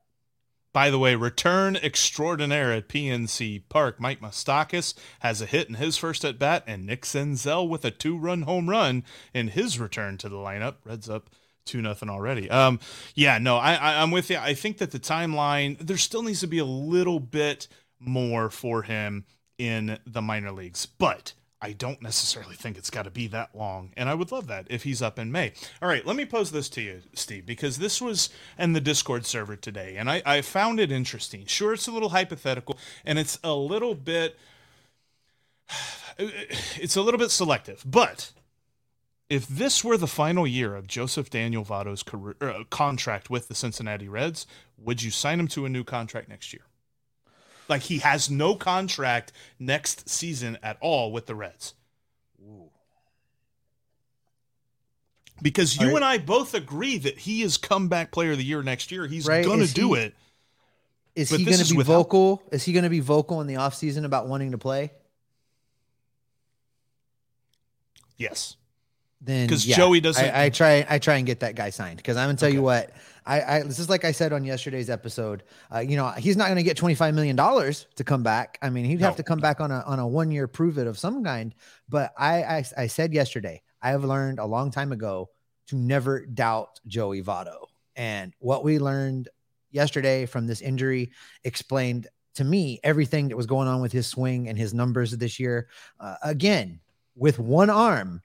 [0.75, 3.97] By the way, return extraordinaire at PNC Park.
[3.97, 7.91] Mike Moustakas has a hit in his first at bat, and Nick Senzel with a
[7.91, 10.75] two run home run in his return to the lineup.
[10.83, 11.29] Reds up
[11.65, 12.49] two nothing already.
[12.49, 12.81] Um,
[13.13, 14.35] yeah, no, I, I I'm with you.
[14.35, 18.81] I think that the timeline there still needs to be a little bit more for
[18.81, 19.23] him
[19.57, 23.91] in the minor leagues, but I don't necessarily think it's got to be that long.
[23.95, 25.53] And I would love that if he's up in May.
[25.81, 29.25] All right, let me pose this to you, Steve, because this was in the Discord
[29.25, 31.45] server today, and I, I found it interesting.
[31.45, 34.37] Sure, it's a little hypothetical, and it's a little bit.
[36.17, 38.31] It's a little bit selective, but
[39.29, 43.55] if this were the final year of Joseph Daniel Votto's career, uh, contract with the
[43.55, 46.61] Cincinnati Reds, would you sign him to a new contract next year?
[47.67, 51.73] Like he has no contract next season at all with the Reds.
[55.41, 58.63] Because you Are- and I both agree that he is comeback player of the year
[58.63, 59.05] next year.
[59.05, 60.15] He's Right, going to do he- it.
[61.15, 62.43] Is he going to be without- vocal?
[62.51, 64.91] Is he going to be vocal in the offseason about wanting to play?
[68.17, 68.55] Yes.
[69.21, 70.85] Then 'Cause yeah, Joey doesn't- I, I try.
[70.89, 72.91] I try and get that guy signed because I'm gonna tell you what.
[73.25, 75.43] I, I this is like I said on yesterday's episode.
[75.73, 78.57] Uh, you know, he's not gonna get 25 million dollars to come back.
[78.61, 80.87] I mean, he'd have to come back on a on a one year prove it
[80.87, 81.55] of some kind.
[81.89, 85.29] But I, I I said yesterday, I have learned a long time ago
[85.67, 87.67] to never doubt Joey Votto.
[87.95, 89.29] And what we learned
[89.71, 91.11] yesterday from this injury
[91.43, 95.39] explained to me everything that was going on with his swing and his numbers this
[95.39, 95.67] year.
[95.99, 96.79] Uh, again,
[97.15, 98.21] with one arm,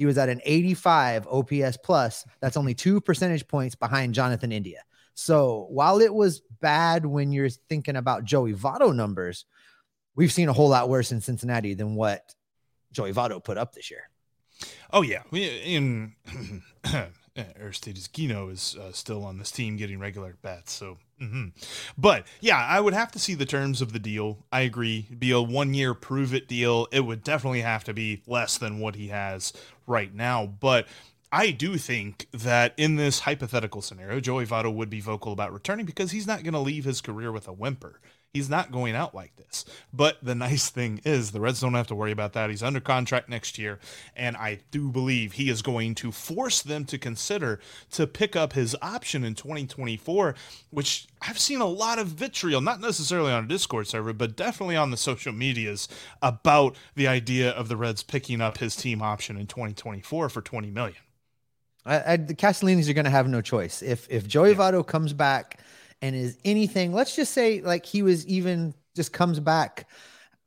[0.00, 2.24] he was at an 85 OPS plus.
[2.40, 4.80] That's only two percentage points behind Jonathan India.
[5.12, 9.44] So while it was bad when you're thinking about Joey Votto numbers,
[10.16, 12.34] we've seen a whole lot worse in Cincinnati than what
[12.92, 14.04] Joey Votto put up this year.
[14.90, 16.14] Oh yeah, We- in
[17.60, 20.72] Aristides Aquino is uh, still on this team getting regular bats.
[20.72, 21.52] So, mhm.
[21.98, 24.44] but yeah, I would have to see the terms of the deal.
[24.52, 26.86] I agree, be a one year prove it deal.
[26.92, 29.52] It would definitely have to be less than what he has
[29.86, 30.46] right now.
[30.46, 30.86] But
[31.32, 35.86] I do think that in this hypothetical scenario, Joey Votto would be vocal about returning
[35.86, 38.00] because he's not going to leave his career with a whimper.
[38.32, 39.64] He's not going out like this.
[39.92, 42.48] But the nice thing is, the Reds don't have to worry about that.
[42.48, 43.80] He's under contract next year.
[44.14, 47.58] And I do believe he is going to force them to consider
[47.90, 50.36] to pick up his option in 2024,
[50.70, 54.76] which I've seen a lot of vitriol, not necessarily on a Discord server, but definitely
[54.76, 55.88] on the social medias
[56.22, 60.70] about the idea of the Reds picking up his team option in 2024 for 20
[60.70, 60.96] million.
[61.84, 63.82] I, I, the Castellinis are going to have no choice.
[63.82, 65.60] If if Joey Votto comes back
[66.02, 69.88] and is anything, let's just say like he was even just comes back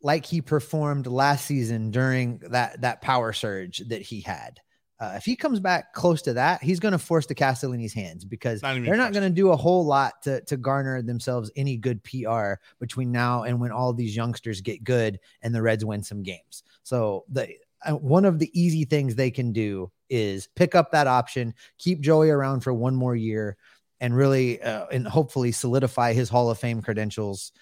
[0.01, 4.59] like he performed last season during that that power surge that he had.
[4.99, 8.23] Uh, if he comes back close to that, he's going to force the Castellini's hands
[8.23, 11.77] because Not they're not going to do a whole lot to to garner themselves any
[11.77, 16.03] good PR between now and when all these youngsters get good and the Reds win
[16.03, 16.63] some games.
[16.83, 17.49] So the
[17.85, 21.99] uh, one of the easy things they can do is pick up that option, keep
[21.99, 23.57] Joey around for one more year,
[24.03, 27.53] and really uh, and hopefully solidify his Hall of Fame credentials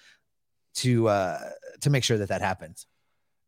[0.74, 1.38] to uh,
[1.80, 2.84] to make sure that that happens.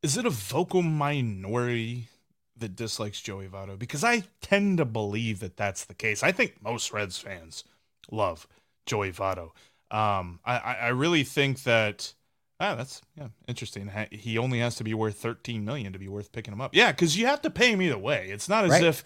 [0.02, 2.08] Is it a vocal minority
[2.56, 3.76] that dislikes Joey Votto?
[3.76, 6.22] Because I tend to believe that that's the case.
[6.22, 7.64] I think most Reds fans
[8.12, 8.46] love
[8.86, 9.50] Joey Votto.
[9.90, 12.14] Um, I, I really think that
[12.60, 13.90] ah, that's yeah interesting.
[14.12, 16.76] He only has to be worth 13 million to be worth picking him up.
[16.76, 18.28] Yeah, because you have to pay him either way.
[18.30, 18.84] It's not as Right.
[18.84, 19.04] if.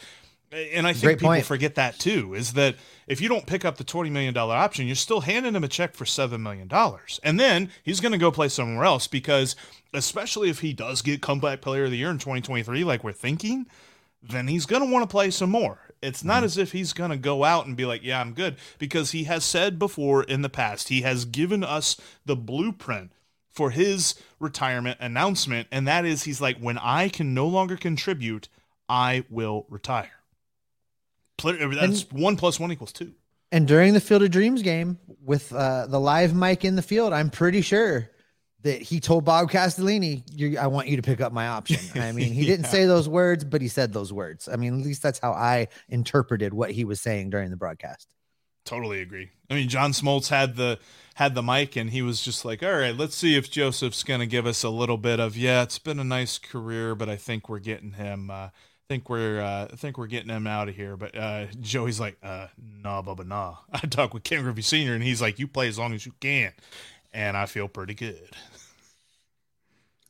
[0.50, 1.44] And I think Great people point.
[1.44, 2.34] forget that too.
[2.34, 5.54] Is that if you don't pick up the twenty million dollar option, you're still handing
[5.54, 8.84] him a check for seven million dollars, and then he's going to go play somewhere
[8.84, 9.56] else because,
[9.92, 13.66] especially if he does get comeback player of the year in 2023, like we're thinking,
[14.22, 15.80] then he's going to want to play some more.
[16.00, 16.44] It's not mm-hmm.
[16.44, 19.24] as if he's going to go out and be like, "Yeah, I'm good," because he
[19.24, 23.12] has said before in the past, he has given us the blueprint
[23.50, 28.48] for his retirement announcement, and that is he's like, "When I can no longer contribute,
[28.88, 30.17] I will retire."
[31.42, 33.12] That's one plus one equals two.
[33.50, 37.12] And during the Field of Dreams game with uh, the live mic in the field,
[37.12, 38.10] I'm pretty sure
[38.62, 42.12] that he told Bob Castellini, you, "I want you to pick up my option." I
[42.12, 44.48] mean, he didn't say those words, but he said those words.
[44.48, 48.08] I mean, at least that's how I interpreted what he was saying during the broadcast.
[48.64, 49.30] Totally agree.
[49.48, 50.78] I mean, John Smoltz had the
[51.14, 54.20] had the mic, and he was just like, "All right, let's see if Joseph's going
[54.20, 57.16] to give us a little bit of yeah, it's been a nice career, but I
[57.16, 58.30] think we're getting him.
[58.30, 58.48] Uh,
[58.88, 62.16] think we're uh, I think we're getting him out of here." But uh, Joey's like,
[62.22, 62.48] uh,
[62.82, 65.78] "Nah, Bubba, nah." I talked with Ken Griffey Senior, and he's like, "You play as
[65.78, 66.52] long as you can,"
[67.12, 68.30] and I feel pretty good.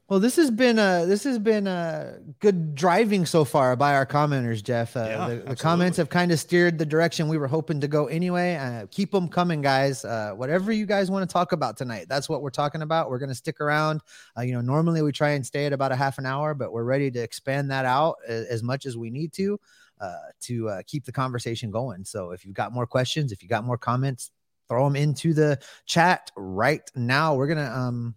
[0.09, 4.07] Well, this has been a this has been a good driving so far by our
[4.07, 4.97] commenters, Jeff.
[4.97, 7.88] Uh, Yeah, the, the comments have kind of steered the direction we were hoping to
[7.88, 8.55] go anyway.
[8.57, 10.07] Uh, keep them coming, guys.
[10.07, 13.11] Uh, whatever you guys want to talk about tonight, that's what we're talking about.
[13.11, 14.01] We're going to stick around.
[14.35, 16.73] Uh, you know, normally we try and stay at about a half an hour, but
[16.73, 19.61] we're ready to expand that out as, as much as we need to.
[20.01, 22.05] uh, to uh, keep the conversation going.
[22.05, 24.31] So if you've got more questions, if you got more comments,
[24.68, 27.35] throw them into the chat right now.
[27.35, 28.14] We're gonna um,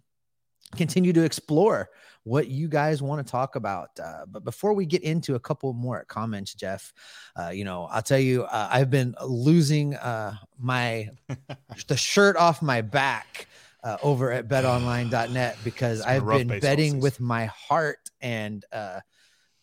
[0.76, 1.90] continue to explore
[2.24, 3.90] what you guys want to talk about.
[4.02, 6.92] Uh, but before we get into a couple more comments, Jeff,
[7.38, 11.10] uh, you know, I'll tell you, uh, I've been losing uh, my
[11.88, 13.48] the shirt off my back.
[13.84, 19.00] Uh, over at betonline.net because been I've been betting with my heart and uh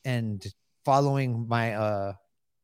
[0.04, 0.45] and
[0.84, 2.13] following my uh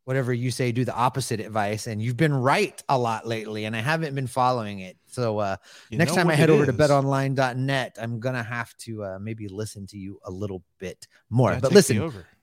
[0.04, 3.74] whatever you say do the opposite advice and you've been right a lot lately and
[3.74, 4.98] I haven't been following it.
[5.16, 5.56] So uh
[5.90, 9.88] You next time I head over to betonline.net, I'm gonna have to uh, maybe listen
[9.88, 11.52] to you a little bit more.
[11.52, 12.14] Gotta but listen.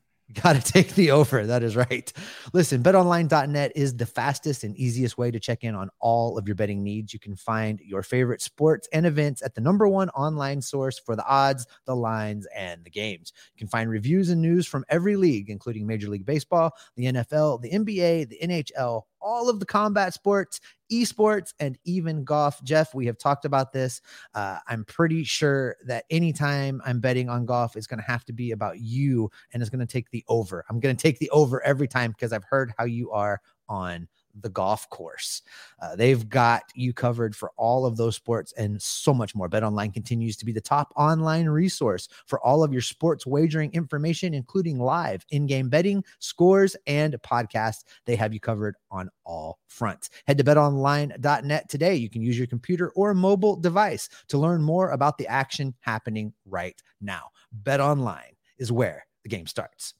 [0.42, 1.46] Got to take the over.
[1.46, 2.10] That is right.
[2.54, 6.54] Listen, betonline.net is the fastest and easiest way to check in on all of your
[6.54, 7.12] betting needs.
[7.12, 11.16] You can find your favorite sports and events at the number one online source for
[11.16, 13.32] the odds, the lines, and the games.
[13.54, 17.60] You can find reviews and news from every league, including Major League Baseball, the NFL,
[17.60, 22.62] the NBA, the NHL, all of the combat sports, esports, and even golf.
[22.64, 24.00] Jeff, we have talked about this.
[24.34, 28.32] Uh, I'm pretty sure that anytime I'm betting on golf, it's going to have to
[28.32, 30.64] be about you and it's going to take the over.
[30.68, 34.08] I'm going to take the over every time because I've heard how you are on
[34.40, 35.42] the golf course.
[35.80, 39.48] Uh, they've got you covered for all of those sports and so much more.
[39.48, 43.72] Bet Online continues to be the top online resource for all of your sports wagering
[43.72, 47.84] information, including live in game betting, scores, and podcasts.
[48.06, 50.10] They have you covered on all fronts.
[50.26, 51.94] Head to betonline.net today.
[51.94, 56.32] You can use your computer or mobile device to learn more about the action happening
[56.46, 57.30] right now.
[57.52, 59.94] Bet Online is where the game starts.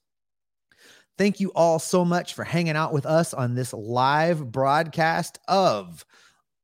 [1.23, 6.05] Thank you all so much for hanging out with us on this live broadcast of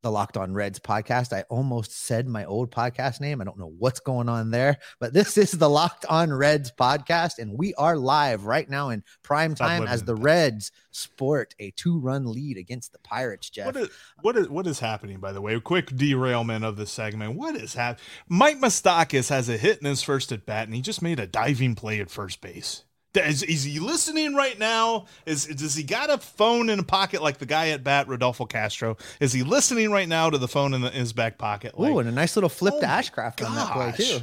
[0.02, 1.32] the Locked On Reds podcast.
[1.32, 3.40] I almost said my old podcast name.
[3.40, 7.38] I don't know what's going on there, but this is the Locked On Reds podcast,
[7.38, 11.70] and we are live right now in prime time as the the Reds sport a
[11.70, 13.50] two-run lead against the Pirates.
[13.50, 13.88] Jeff, What is
[14.22, 15.20] what is what is happening?
[15.20, 17.36] By the way, quick derailment of this segment.
[17.36, 18.04] What is happening?
[18.28, 21.28] Mike Moustakas has a hit in his first at bat, and he just made a
[21.28, 22.82] diving play at first base.
[23.26, 25.06] Is, is he listening right now?
[25.26, 28.46] Is does he got a phone in a pocket like the guy at bat, Rodolfo
[28.46, 28.96] Castro?
[29.20, 31.78] Is he listening right now to the phone in, the, in his back pocket?
[31.78, 34.20] Like, Ooh, and a nice little flip Oh to Ashcraft on that play too.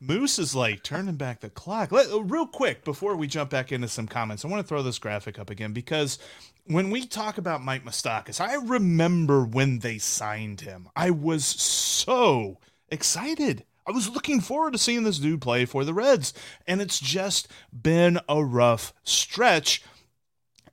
[0.00, 1.90] Moose is like turning back the clock.
[1.90, 4.82] Let, uh, real quick before we jump back into some comments, I want to throw
[4.82, 6.18] this graphic up again because
[6.66, 10.88] when we talk about Mike Moustakas, I remember when they signed him.
[10.96, 12.58] I was so
[12.90, 13.64] excited.
[13.86, 16.32] I was looking forward to seeing this dude play for the Reds,
[16.66, 19.82] and it's just been a rough stretch.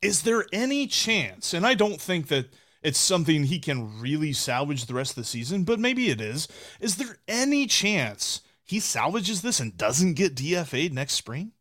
[0.02, 2.48] Is there any chance, and I don't think that
[2.84, 6.48] it's something he can really salvage the rest of the season, but maybe it is.
[6.80, 11.52] Is there any chance he salvages this and doesn't get DFA'd next spring?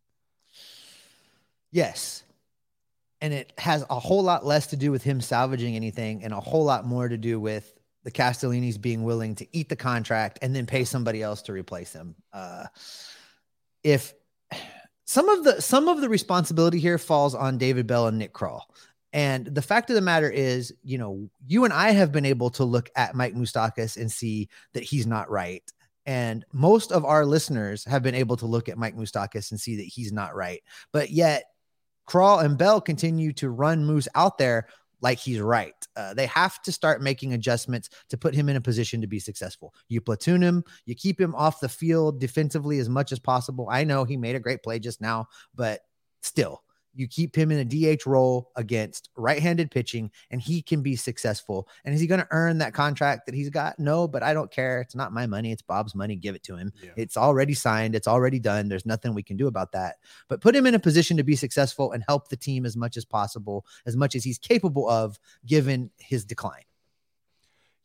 [1.71, 2.23] Yes.
[3.21, 6.39] And it has a whole lot less to do with him salvaging anything and a
[6.39, 7.71] whole lot more to do with
[8.03, 11.93] the Castellinis being willing to eat the contract and then pay somebody else to replace
[11.93, 12.15] him.
[12.33, 12.65] Uh,
[13.83, 14.13] if
[15.05, 18.61] some of the some of the responsibility here falls on David Bell and Nick Krall.
[19.13, 22.49] And the fact of the matter is, you know, you and I have been able
[22.51, 25.63] to look at Mike Moustakas and see that he's not right.
[26.05, 29.75] And most of our listeners have been able to look at Mike Moustakas and see
[29.75, 30.63] that he's not right.
[30.93, 31.43] But yet,
[32.07, 34.67] Krall and Bell continue to run Moose out there
[35.01, 35.73] like he's right.
[35.95, 39.19] Uh, they have to start making adjustments to put him in a position to be
[39.19, 39.73] successful.
[39.89, 43.67] You platoon him, you keep him off the field defensively as much as possible.
[43.69, 45.81] I know he made a great play just now, but
[46.21, 50.95] still, you keep him in a DH role against right-handed pitching, and he can be
[50.95, 51.67] successful.
[51.85, 53.79] And is he going to earn that contract that he's got?
[53.79, 54.81] No, but I don't care.
[54.81, 55.51] It's not my money.
[55.51, 56.15] It's Bob's money.
[56.15, 56.71] Give it to him.
[56.83, 56.91] Yeah.
[56.97, 57.95] It's already signed.
[57.95, 58.67] It's already done.
[58.67, 59.97] There's nothing we can do about that.
[60.27, 62.97] But put him in a position to be successful and help the team as much
[62.97, 66.63] as possible, as much as he's capable of, given his decline.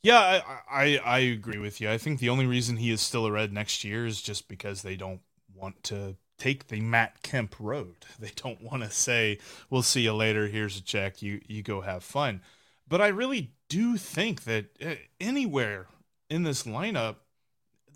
[0.02, 1.90] Yeah, I, I I agree with you.
[1.90, 4.82] I think the only reason he is still a Red next year is just because
[4.82, 5.20] they don't
[5.52, 7.96] want to take the Matt Kemp road.
[8.18, 9.38] They don't want to say,
[9.70, 10.48] "We'll see you later.
[10.48, 11.22] Here's a check.
[11.22, 12.42] You you go have fun."
[12.88, 15.86] But I really do think that uh, anywhere
[16.30, 17.16] in this lineup,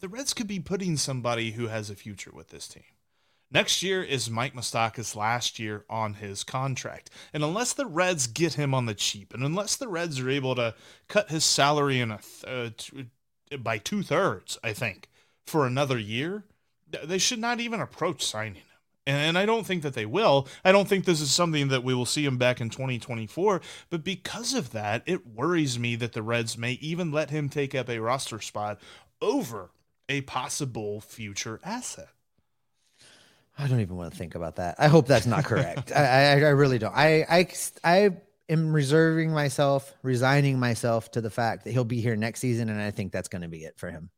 [0.01, 2.83] the Reds could be putting somebody who has a future with this team.
[3.53, 7.11] Next year is Mike Moustakas' last year on his contract.
[7.33, 10.55] And unless the Reds get him on the cheap, and unless the Reds are able
[10.55, 10.75] to
[11.09, 15.09] cut his salary in a th- uh, t- by two thirds, I think,
[15.47, 16.45] for another year,
[17.05, 18.65] they should not even approach signing him.
[19.07, 20.47] And I don't think that they will.
[20.65, 23.61] I don't think this is something that we will see him back in 2024.
[23.89, 27.75] But because of that, it worries me that the Reds may even let him take
[27.75, 28.79] up a roster spot
[29.21, 29.71] over
[30.09, 32.09] a possible future asset.
[33.59, 34.77] I don't even want to think about that.
[34.79, 35.93] I hope that's not correct.
[35.95, 36.95] I, I, I really don't.
[36.95, 37.49] I, I,
[37.83, 38.11] I
[38.49, 42.81] am reserving myself, resigning myself to the fact that he'll be here next season, and
[42.81, 44.11] I think that's going to be it for him.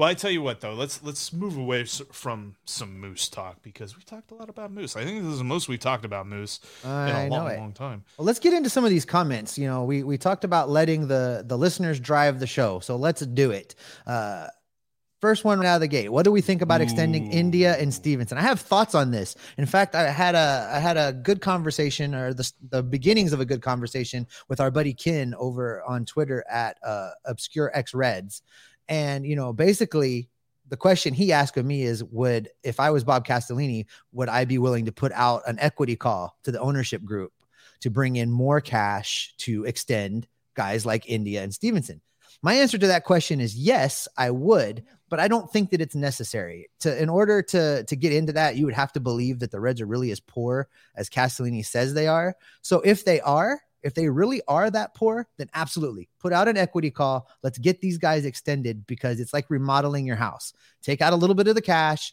[0.00, 3.98] Well, I tell you what, though, let's let's move away from some moose talk because
[3.98, 4.96] we talked a lot about moose.
[4.96, 7.58] I think this is the most we talked about moose in a long, it.
[7.58, 8.02] long time.
[8.16, 9.58] Well, let's get into some of these comments.
[9.58, 13.20] You know, we we talked about letting the the listeners drive the show, so let's
[13.20, 13.74] do it.
[14.06, 14.46] Uh,
[15.20, 16.08] first one out of the gate.
[16.08, 18.38] What do we think about extending India and Stephenson?
[18.38, 19.36] I have thoughts on this.
[19.58, 23.40] In fact, I had a I had a good conversation, or the the beginnings of
[23.40, 28.40] a good conversation with our buddy Ken over on Twitter at uh, Obscure X Reds,
[28.90, 30.28] and you know, basically.
[30.68, 34.44] The question he asked of me is Would, if I was Bob Castellini, would I
[34.44, 37.32] be willing to put out an equity call to the ownership group
[37.80, 42.00] to bring in more cash to extend guys like India and Stephenson?
[42.42, 45.94] My answer to that question is yes, I would, but I don't think that it's
[45.94, 46.70] necessary.
[46.80, 49.60] To in order to to get into that, you would have to believe that the
[49.60, 52.36] Reds are really as poor as Castellini says they are.
[52.62, 56.56] So if they are, if they really are that poor, then absolutely put out an
[56.56, 57.28] equity call.
[57.42, 60.52] Let's get these guys extended because it's like remodeling your house.
[60.82, 62.12] Take out a little bit of the cash,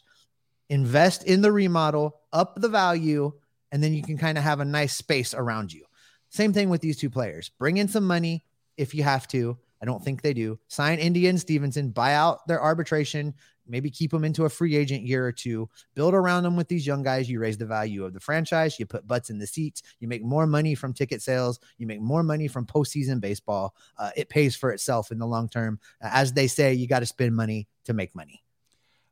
[0.68, 3.32] invest in the remodel, up the value,
[3.72, 5.84] and then you can kind of have a nice space around you.
[6.30, 7.50] Same thing with these two players.
[7.58, 8.44] Bring in some money
[8.76, 9.58] if you have to.
[9.80, 10.58] I don't think they do.
[10.68, 13.34] Sign India and Stephenson, buy out their arbitration,
[13.68, 16.86] maybe keep them into a free agent year or two, build around them with these
[16.86, 17.28] young guys.
[17.28, 20.22] You raise the value of the franchise, you put butts in the seats, you make
[20.22, 23.74] more money from ticket sales, you make more money from postseason baseball.
[23.98, 25.78] Uh, it pays for itself in the long term.
[26.00, 28.42] As they say, you got to spend money to make money.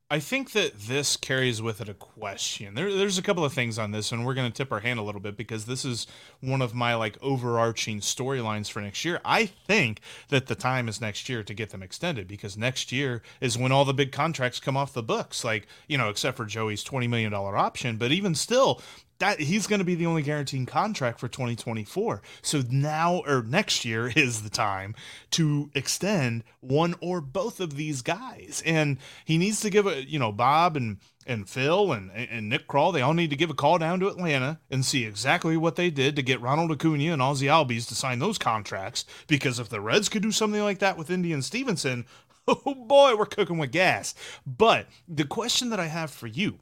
[0.09, 2.75] I think that this carries with it a question.
[2.75, 5.01] There, there's a couple of things on this, and we're going to tip our hand
[5.01, 6.07] a little bit because this is
[6.41, 9.21] one of my like overarching storylines for next year.
[9.25, 13.21] I think that the time is next year to get them extended because next year
[13.41, 15.43] is when all the big contracts come off the books.
[15.43, 18.81] Like you know, except for Joey's twenty million dollar option, but even still,
[19.19, 22.23] that he's going to be the only guaranteed contract for 2024.
[22.43, 24.95] So now or next year is the time
[25.33, 28.62] to extend one or both of these guys.
[28.64, 32.69] And he needs to give a, you know, Bob and and Phil and and Nick
[32.69, 35.77] Krall, they all need to give a call down to Atlanta and see exactly what
[35.77, 39.05] they did to get Ronald Acuna and Ozzie Albies to sign those contracts.
[39.27, 42.07] Because if the Reds could do something like that with Indian Stephenson,
[42.49, 44.14] oh boy, we're cooking with gas.
[44.47, 46.61] But the question that I have for you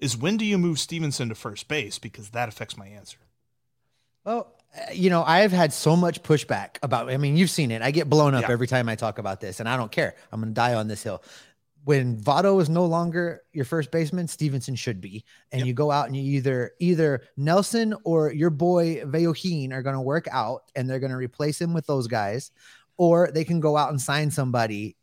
[0.00, 1.98] is when do you move Stephenson to first base?
[1.98, 3.18] Because that affects my answer.
[4.24, 4.52] Well,
[4.92, 7.10] you know, I've had so much pushback about.
[7.10, 7.82] I mean, you've seen it.
[7.82, 8.52] I get blown up Yeah.
[8.52, 10.14] every time I talk about this, and I don't care.
[10.30, 11.22] I'm going to die on this hill.
[11.84, 15.66] When Votto is no longer your first baseman, Stephenson should be, and Yep.
[15.66, 20.00] you go out and you either either Nelson or your boy Vellojin are going to
[20.00, 22.50] work out, and they're going to replace him with those guys,
[22.98, 24.96] or they can go out and sign somebody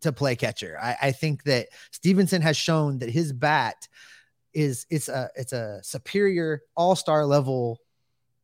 [0.00, 0.76] to play catcher.
[0.82, 3.86] I, I think that Stephenson has shown that his bat
[4.54, 7.78] is it's a it's a superior all star level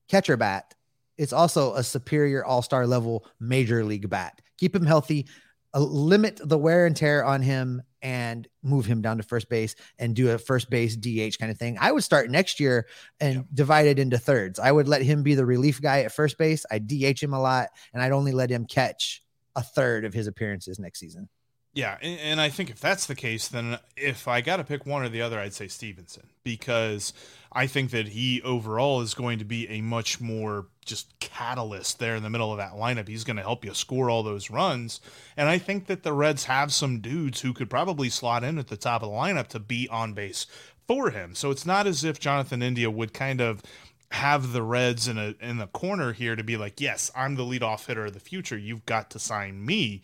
[0.09, 0.75] catcher bat.
[1.17, 4.41] It's also a superior all star level major league bat.
[4.59, 5.27] Keep him healthy,
[5.75, 9.75] uh, limit the wear and tear on him, and move him down to first base
[9.99, 11.77] and do a first base DH kind of thing.
[11.81, 12.87] I would start next year
[13.21, 14.59] and divide it into thirds.
[14.59, 16.65] I would let him be the relief guy at first base.
[16.71, 19.23] I DH him a lot, and I'd only let him catch
[19.57, 21.29] a third of his appearances next season.
[21.75, 24.87] Yeah, and, and I think if that's the case, then if I got to pick
[24.87, 27.13] one or the other, I'd say Stephenson because
[27.53, 32.17] I think that he overall is going to be a much more just catalyst there
[32.17, 33.07] in the middle of that lineup.
[33.07, 35.01] He's going to help you score all those runs,
[35.37, 38.69] and I think that the Reds have some dudes who could probably slot in at
[38.69, 40.47] the top of the lineup to be on base
[40.87, 41.35] for him.
[41.35, 43.63] So it's not as if Jonathan India would kind of
[44.11, 47.45] have the Reds in a in the corner here to be like, yes, I'm the
[47.45, 48.57] leadoff hitter of the future.
[48.57, 50.03] You've got to sign me.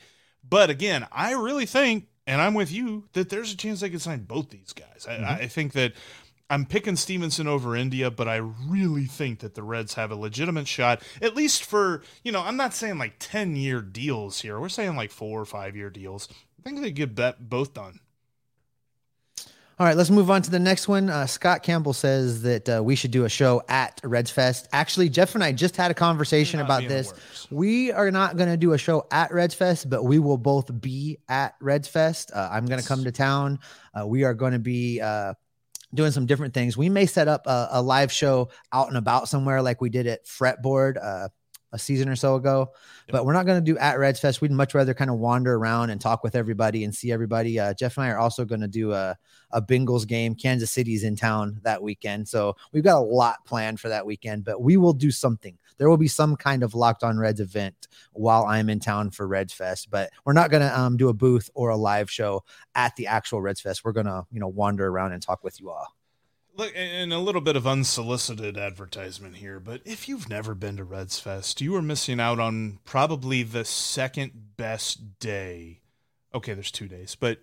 [0.49, 4.03] But again, I really think, and I'm with you, that there's a chance they could
[4.03, 5.07] sign both these guys.
[5.09, 5.24] Mm-hmm.
[5.24, 5.92] I, I think that
[6.51, 10.68] I'm picking Stephenson over India, but I really think that the Reds have a legitimate
[10.68, 14.61] shot, at least for, you know, I'm not saying like 10 year deals here.
[14.61, 16.28] We're saying like four or five year deals.
[16.59, 18.01] I think they get that both done.
[19.77, 21.11] All right, let's move on to the next one.
[21.11, 24.68] Uh, Scott Campbell says that uh, we should do a show at Reds Fest.
[24.72, 27.49] Actually, Jeff and I just had a conversation about be in the this.
[27.51, 30.81] We are not going to do a show at Reds Fest, but we will both
[30.81, 32.31] be at Reds Fest.
[32.33, 33.59] Uh, I'm going to come to town.
[33.93, 35.35] Uh, we are going to be uh,
[35.93, 36.77] doing some different things.
[36.77, 40.07] We may set up a, a live show out and about somewhere, like we did
[40.07, 40.99] at Fretboard.
[41.75, 42.70] A season or so ago.
[43.09, 44.41] But we're not going to do at Reds Fest.
[44.41, 47.59] We'd much rather kind of wander around and talk with everybody and see everybody.
[47.59, 49.16] Uh, Jeff and I are also going to do a,
[49.51, 50.37] a Bengals game.
[50.37, 52.29] Kansas City's in town that weekend.
[52.29, 55.59] So we've got a lot planned for that weekend, but we will do something.
[55.77, 59.27] There will be some kind of Locked On Reds event while I'm in town for
[59.27, 62.45] Reds Fest, but we're not going to um, do a booth or a live show
[62.77, 63.85] at the actual Reds Fest.
[63.85, 65.89] We're going to, you know, wander around and talk with you all.
[66.57, 70.84] Look, and a little bit of unsolicited advertisement here, but if you've never been to
[70.84, 75.80] Reds Fest, you are missing out on probably the second best day.
[76.32, 77.40] Okay, there's two days, but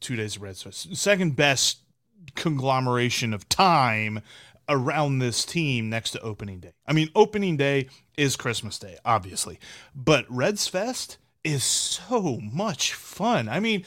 [0.00, 0.96] two days of Reds Fest.
[0.96, 1.80] Second best
[2.36, 4.22] conglomeration of time
[4.66, 6.72] around this team next to opening day.
[6.86, 9.58] I mean, opening day is Christmas Day, obviously,
[9.94, 13.50] but Reds Fest is so much fun.
[13.50, 13.84] I mean,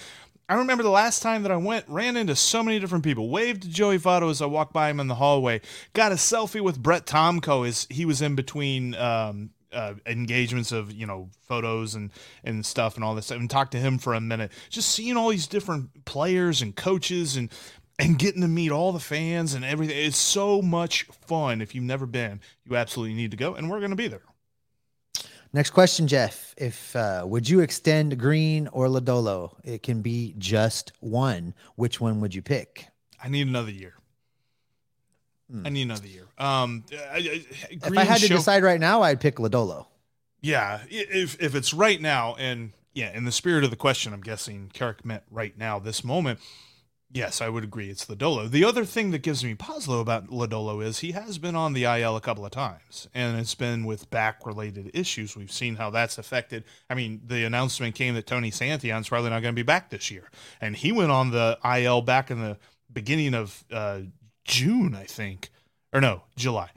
[0.50, 3.30] I remember the last time that I went, ran into so many different people.
[3.30, 5.60] Waved to Joey Votto as I walked by him in the hallway.
[5.94, 10.94] Got a selfie with Brett Tomko as he was in between um, uh, engagements of
[10.94, 12.12] you know photos and
[12.46, 14.52] and stuff and all this stuff, and talked to him for a minute.
[14.70, 17.52] Just seeing all these different players and coaches and
[18.00, 19.98] and getting to meet all the fans and everything.
[19.98, 21.62] It's so much fun.
[21.62, 24.24] If you've never been, you absolutely need to go, and we're going to be there.
[25.54, 26.54] Next question, Jeff.
[26.58, 29.54] If uh, would you extend Greene or Lodolo?
[29.64, 31.54] It can be just one.
[31.76, 32.88] Which one would you pick?
[33.24, 33.94] I need another year.
[35.50, 35.66] Hmm.
[35.66, 36.28] I need another year.
[36.38, 39.88] Um, I, I, if I had to decide right now, I'd pick Lodolo.
[40.42, 44.22] Yeah, if if it's right now, and yeah, in the spirit of the question, I'm
[44.22, 46.40] guessing Carrick meant right now, this moment.
[47.18, 47.90] Yes, I would agree.
[47.90, 48.48] It's Lodolo.
[48.48, 51.74] The other thing that gives me pause though about Lodolo is he has been on
[51.74, 55.36] the IL a couple of times, and it's been with back-related issues.
[55.36, 56.64] We've seen how that's affected.
[56.92, 60.12] I mean, the announcement came that Tony Santillan's probably not going to be back this
[60.12, 60.30] year,
[60.62, 62.60] and he went on the IL back in the
[62.94, 64.02] beginning of uh,
[64.46, 65.50] June, I think,
[65.92, 66.70] or no, July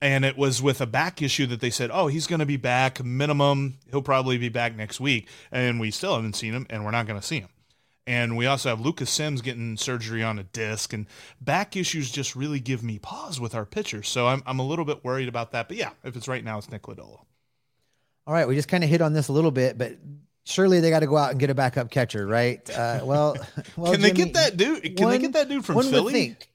[0.00, 2.56] and it was with a back issue that they said, "Oh, he's going to be
[2.56, 3.78] back minimum.
[3.90, 7.06] He'll probably be back next week." And we still haven't seen him, and we're not
[7.06, 7.48] going to see him.
[8.06, 11.06] And we also have Lucas Sims getting surgery on a disc, and
[11.40, 14.08] back issues just really give me pause with our pitchers.
[14.08, 15.68] So I'm I'm a little bit worried about that.
[15.68, 17.20] But yeah, if it's right now, it's Nick Lodolo.
[18.26, 19.96] All right, we just kind of hit on this a little bit, but
[20.44, 22.68] surely they got to go out and get a backup catcher, right?
[22.70, 23.36] Uh, well,
[23.76, 24.96] well, Can they get that dude?
[24.96, 26.12] Can they get that dude from Philly?
[26.12, 26.48] think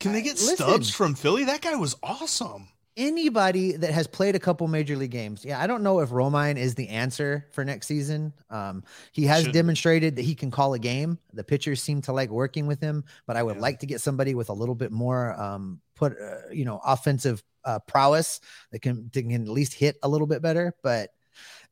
[0.00, 0.38] Can they Uh, get.
[0.38, 1.44] Stubbs from Philly?
[1.44, 2.68] That guy was awesome.
[3.00, 5.42] Anybody that has played a couple major league games.
[5.42, 8.32] Yeah, I don't know if Romine is the answer for next season.
[8.50, 9.58] Um, he has Should be.
[9.58, 11.18] demonstrated that he can call a game.
[11.32, 13.62] The pitchers seem to like working with him, but I would Yeah.
[13.62, 17.42] like to get somebody with a little bit more um, put uh, you know offensive
[17.64, 18.40] uh, prowess
[18.70, 20.74] that can that can at least hit a little bit better.
[20.82, 21.10] But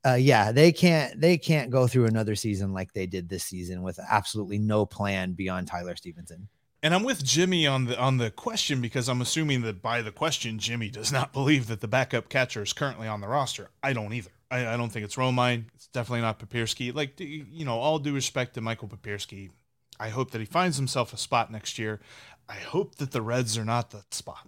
[0.06, 3.82] uh, yeah, they can't they can't go through another season like they did this season
[3.82, 6.48] with absolutely no plan beyond Tyler Stephenson.
[6.82, 10.12] And I'm with Jimmy on the on the question because I'm assuming that by the
[10.12, 13.70] question, Jimmy does not believe that the backup catcher is currently on the roster.
[13.82, 14.30] I don't either.
[14.50, 15.64] I, I don't think it's Romine.
[15.74, 16.94] It's definitely not Papierski.
[16.94, 19.50] Like you know, all due respect to Michael Papierski,
[19.98, 22.00] I hope that he finds himself a spot next year.
[22.48, 24.47] I hope that the Reds are not that spot.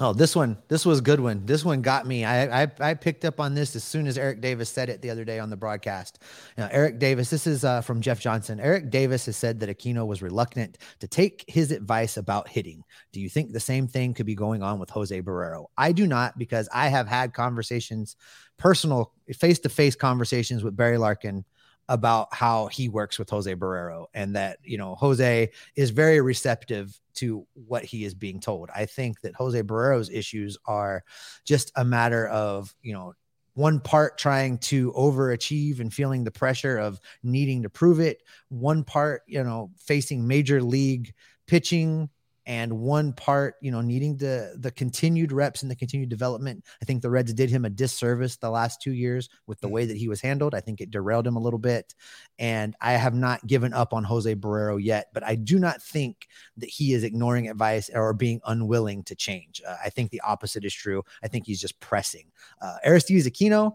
[0.00, 1.44] Oh, this one, this was good one.
[1.44, 2.24] This one got me.
[2.24, 5.10] I, I I picked up on this as soon as Eric Davis said it the
[5.10, 6.20] other day on the broadcast.
[6.56, 8.60] Now, Eric Davis, this is uh, from Jeff Johnson.
[8.60, 12.84] Eric Davis has said that Aquino was reluctant to take his advice about hitting.
[13.12, 15.66] Do you think the same thing could be going on with Jose Barrero?
[15.76, 18.14] I do not, because I have had conversations,
[18.56, 21.44] personal, face to face conversations with Barry Larkin
[21.88, 26.98] about how he works with Jose Barrero and that, you know, Jose is very receptive
[27.14, 28.70] to what he is being told.
[28.74, 31.02] I think that Jose Barrero's issues are
[31.44, 33.14] just a matter of, you know,
[33.54, 38.84] one part trying to overachieve and feeling the pressure of needing to prove it, one
[38.84, 41.12] part, you know, facing major league
[41.48, 42.08] pitching
[42.48, 46.64] and one part, you know, needing the the continued reps and the continued development.
[46.80, 49.84] I think the Reds did him a disservice the last two years with the way
[49.84, 50.54] that he was handled.
[50.54, 51.94] I think it derailed him a little bit.
[52.38, 56.26] And I have not given up on Jose Barrero yet, but I do not think
[56.56, 59.60] that he is ignoring advice or being unwilling to change.
[59.68, 61.02] Uh, I think the opposite is true.
[61.22, 62.32] I think he's just pressing.
[62.62, 63.74] Uh, Aristides Aquino,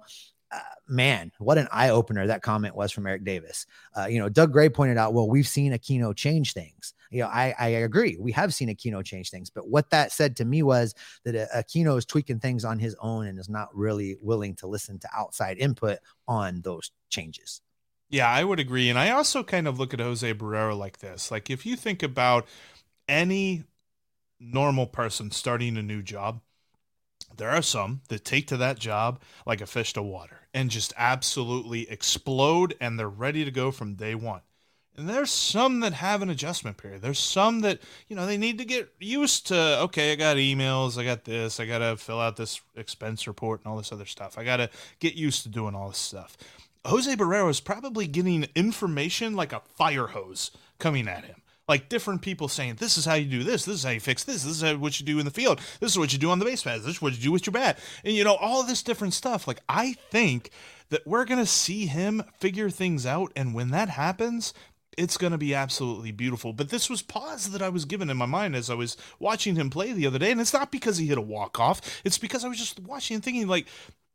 [0.52, 3.68] uh, man, what an eye opener that comment was from Eric Davis.
[3.96, 6.94] Uh, you know, Doug Gray pointed out, well, we've seen Aquino change things.
[7.14, 8.18] You know, I, I agree.
[8.20, 9.51] We have seen Aquino change things.
[9.51, 10.95] But what that said to me was
[11.26, 14.68] that uh, Aquino is tweaking things on his own and is not really willing to
[14.68, 17.61] listen to outside input on those changes.
[18.09, 18.89] Yeah, I would agree.
[18.89, 21.30] And I also kind of look at Jose Barrero like this.
[21.30, 22.47] Like if you think about
[23.07, 23.64] any
[24.39, 26.41] normal person starting a new job,
[27.38, 30.93] there are some that take to that job like a fish to water and just
[30.97, 34.41] absolutely explode and they're ready to go from day one.
[34.96, 37.02] And there's some that have an adjustment period.
[37.02, 41.00] There's some that, you know, they need to get used to, okay, I got emails,
[41.00, 44.06] I got this, I got to fill out this expense report and all this other
[44.06, 44.38] stuff.
[44.38, 44.70] I got to
[45.00, 46.38] get used to doing all this stuff.
[46.86, 51.41] Jose Barrero is probably getting information like a fire hose coming at him.
[51.68, 54.26] Like different people saying, this is how you do this, this is how you fix
[54.26, 56.38] this, this is what you do in the field, this is what you do on
[56.38, 57.80] the base pads, this is what you do with your bat.
[58.04, 59.48] And, you know, all this different stuff.
[59.48, 60.52] Like, I think
[60.89, 63.32] that we're going to see him figure things out.
[63.36, 64.54] And when that happens,
[64.98, 66.54] it's going to be absolutely beautiful.
[66.54, 69.56] But this was pause that I was given in my mind as I was watching
[69.56, 70.32] him play the other day.
[70.32, 73.16] And it's not because he hit a walk off, it's because I was just watching
[73.16, 73.68] and thinking, like,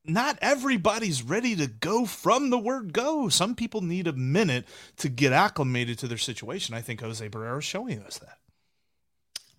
[0.05, 3.29] not everybody's ready to go from the word go.
[3.29, 4.67] Some people need a minute
[4.99, 6.75] to get acclimated to their situation.
[6.75, 8.39] I think Jose Barrero is showing us that.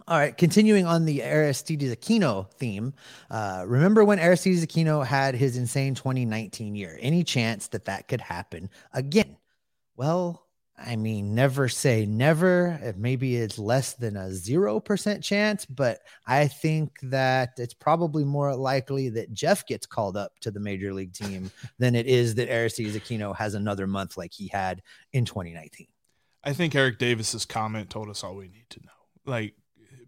[0.08, 2.96] All right, continuing on the Aristides Aquino theme.
[3.30, 6.98] Uh, remember when Aristides Aquino had his insane 2019 year?
[7.00, 9.38] Any chance that that could happen again?
[9.96, 10.48] Well,
[10.86, 12.94] I mean, never say never.
[12.98, 19.10] Maybe it's less than a 0% chance, but I think that it's probably more likely
[19.10, 22.96] that Jeff gets called up to the major league team than it is that Aristides
[22.96, 24.82] Aquino has another month like he had
[25.14, 25.88] in 2019.
[26.44, 28.92] I think Eric Davis's comment told us all we need to know.
[29.26, 29.56] Like,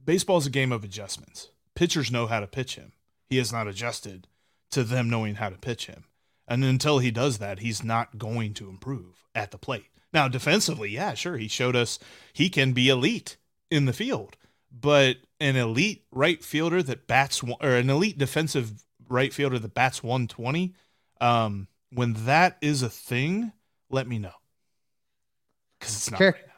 [0.05, 1.49] baseball is a game of adjustments.
[1.76, 2.93] Pitchers know how to pitch him.
[3.30, 4.28] He has not adjusted
[4.72, 6.05] to them knowing how to pitch him.
[6.48, 9.86] And until he does that, he's not going to improve at the plate.
[10.14, 11.98] Now, defensively, yeah, sure, he showed us
[12.34, 13.38] he can be elite
[13.70, 14.36] in the field,
[14.72, 20.04] but an elite right fielder that bats or an elite defensive right fielder that bats
[20.04, 20.74] 120,
[21.22, 23.54] um, when that is a thing,
[23.89, 24.34] let me know
[25.80, 26.18] because it's not.
[26.18, 26.32] Sure.
[26.32, 26.51] Right.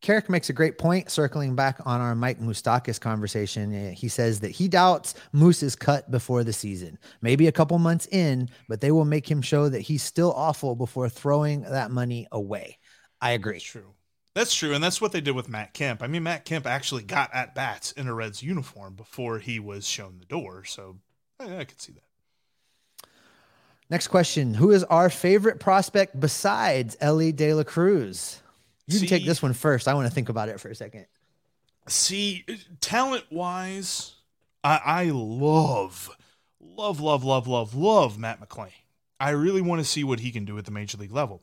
[0.00, 3.74] Carrick makes a great point circling back on our Mike Moustakas conversation.
[3.74, 7.78] Eh, He says that he doubts Moose is cut before the season, maybe a couple
[7.78, 11.90] months in, but they will make him show that he's still awful before throwing that
[11.90, 12.78] money away.
[13.20, 13.54] I agree.
[13.54, 13.94] That's true.
[14.34, 16.00] That's true, and that's what they did with Matt Kemp.
[16.00, 19.84] I mean, Matt Kemp actually got at bats in a Reds uniform before he was
[19.84, 20.98] shown the door, so
[21.40, 23.08] I, I could see that.
[23.90, 28.40] Next question Who is our favorite prospect besides Elly De La Cruz?
[28.88, 29.86] You can take this one first.
[29.86, 31.06] I want to think about it for a second.
[31.86, 32.44] See,
[32.80, 34.14] talent wise,
[34.64, 36.10] I, I love,
[36.60, 38.72] love, love, love, love, love Matt McLain.
[39.20, 41.42] I really want to see what he can do at the major league level.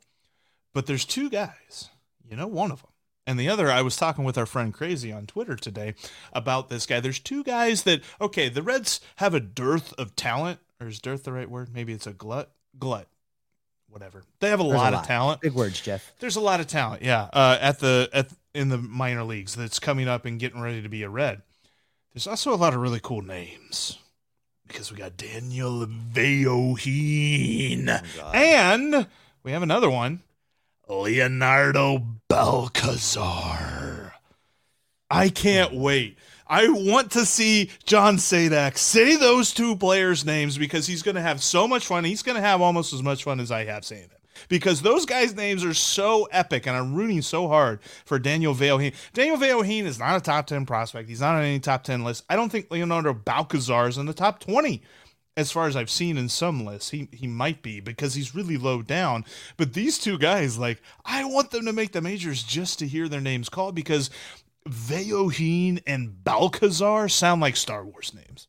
[0.73, 1.89] But there's two guys,
[2.27, 2.91] you know, one of them.
[3.27, 5.95] And the other, I was talking with our friend Crazy on Twitter today
[6.31, 6.99] about this guy.
[6.99, 11.23] There's two guys that, okay, the Reds have a dearth of talent, or is dearth
[11.23, 11.73] the right word?
[11.73, 13.07] Maybe it's a glut, glut,
[13.95, 14.23] whatever.
[14.41, 15.39] They have a There's lot of talent.
[15.41, 16.11] Big words, Jeff.
[16.19, 19.79] there's a lot of talent yeah uh, at the at in the minor leagues that's
[19.79, 21.41] coming up and getting ready to be a red.
[22.13, 23.97] There's also a lot of really cool names
[24.67, 27.87] because we got daniel Vellojin.
[28.33, 29.07] and
[29.43, 30.21] we have another one
[30.89, 34.13] leonardo balcazar.
[35.09, 36.17] I can't wait
[36.47, 41.21] I want to see John Sadak say those two players' names because he's going to
[41.21, 42.03] have so much fun.
[42.03, 45.05] He's going to have almost as much fun as I have saying them because those
[45.05, 48.93] guys' names are so epic, and I'm rooting so hard for Daniel Vellojin.
[49.13, 51.09] Daniel Vellojin is not a top 10 prospect.
[51.09, 52.23] He's not on any top 10 list.
[52.29, 54.81] I don't think Leonardo Balcazar is in the top 20
[55.37, 58.57] as far as I've seen in some lists, he he might be because he's really
[58.57, 59.25] low down.
[59.57, 63.09] But these two guys, like, I want them to make the majors just to hear
[63.09, 64.09] their names called because
[64.67, 68.47] Vellojin and Balcazar sound like Star Wars names.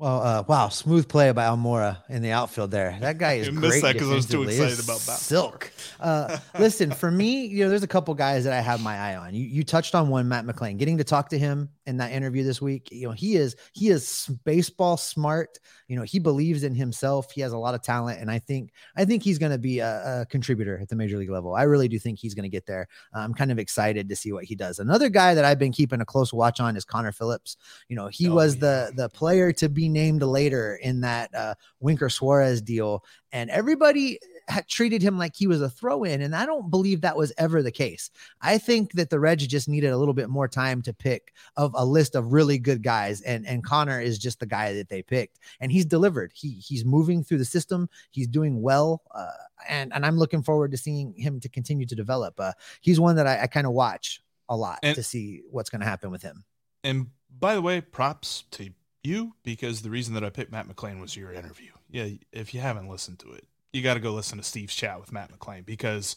[0.00, 2.96] Well, uh, wow, smooth play by Almora in the outfield there.
[3.02, 3.82] That guy is I missed great.
[3.82, 5.18] that 'cause I was too excited about Balcazar.
[5.18, 5.70] Silk.
[6.00, 9.16] Uh, listen, for me, you know, there's a couple guys that I have my eye
[9.16, 9.34] on.
[9.34, 10.78] You you touched on one, Matt McLain.
[10.78, 13.88] Getting to talk to him in that interview this week, you know, he is he
[13.90, 15.58] is baseball smart.
[15.86, 17.30] You know, he believes in himself.
[17.32, 19.80] He has a lot of talent, and I think I think he's going to be
[19.80, 21.54] a, a contributor at the major league level.
[21.54, 22.88] I really do think he's going to get there.
[23.12, 24.78] I'm kind of excited to see what he does.
[24.78, 27.58] Another guy that I've been keeping a close watch on is Connor Phillips.
[27.90, 28.60] You know, he Oh, was yeah.
[28.60, 34.18] the the player to be named later in that uh, Winker Suarez deal, and everybody
[34.48, 37.32] had treated him like he was a throw in, and I don't believe that was
[37.38, 38.10] ever the case.
[38.40, 41.72] I think that the Reds just needed a little bit more time to pick of
[41.74, 45.02] a list of really good guys, and and Connor is just the guy that they
[45.02, 46.32] picked, and he's delivered.
[46.34, 47.88] He he's moving through the system.
[48.10, 49.28] He's doing well, uh,
[49.68, 52.34] and and I'm looking forward to seeing him to continue to develop.
[52.40, 55.70] Uh, he's one that I, I kind of watch a lot And- to see what's
[55.70, 56.44] going to happen with him.
[56.82, 58.70] And by the way, props to
[59.02, 61.70] you because the reason that I picked Matt McLain was your interview.
[61.90, 65.00] Yeah, if you haven't listened to it, you got to go listen to Steve's chat
[65.00, 66.16] with Matt McLain because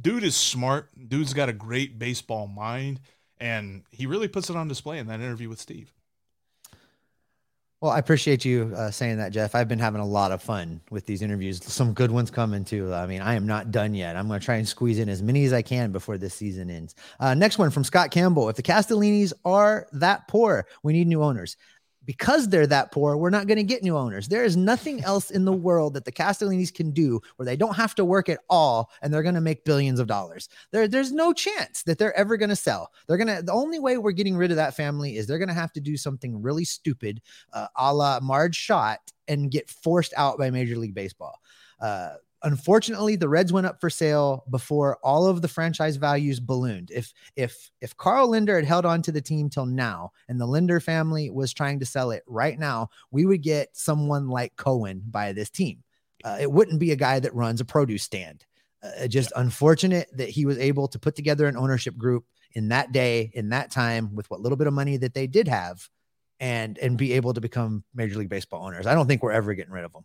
[0.00, 0.90] dude is smart.
[1.08, 3.00] Dude's got a great baseball mind,
[3.38, 5.92] and he really puts it on display in that interview with Steve.
[7.80, 9.56] Well, I appreciate you uh, saying that, Jeff.
[9.56, 11.64] I've been having a lot of fun with these interviews.
[11.64, 12.94] Some good ones coming too.
[12.94, 14.14] I mean, I am not done yet.
[14.14, 16.70] I'm going to try and squeeze in as many as I can before this season
[16.70, 16.94] ends.
[17.18, 18.48] Uh, next one from Scott Campbell.
[18.48, 21.56] If the Castellinis are that poor, we need new owners
[22.04, 24.28] because they're that poor, we're not going to get new owners.
[24.28, 27.76] There is nothing else in the world that the Castellinis can do where they don't
[27.76, 30.48] have to work at all and they're going to make billions of dollars.
[30.70, 32.90] There, there's no chance that they're ever going to sell.
[33.06, 35.48] They're going to, the only way we're getting rid of that family is they're going
[35.48, 37.22] to have to do something really stupid,
[37.52, 38.98] uh, a la Marge Schott,
[39.28, 41.38] and get forced out by Major League Baseball.
[41.80, 42.14] Uh,
[42.44, 46.90] unfortunately the reds went up for sale before all of the franchise values ballooned.
[46.90, 50.46] If if if carl lindner had held on to the team till now and the
[50.46, 55.02] lindner family was trying to sell it right now we would get someone like cohen
[55.08, 55.82] by this team.
[56.24, 58.44] Uh, it wouldn't be a guy that runs a produce stand.
[58.82, 59.40] Uh, just yeah.
[59.40, 63.48] unfortunate that he was able to put together an ownership group in that day in
[63.50, 65.88] that time with what little bit of money that they did have
[66.40, 68.86] and and be able to become major league baseball owners.
[68.86, 70.04] I don't think we're ever getting rid of them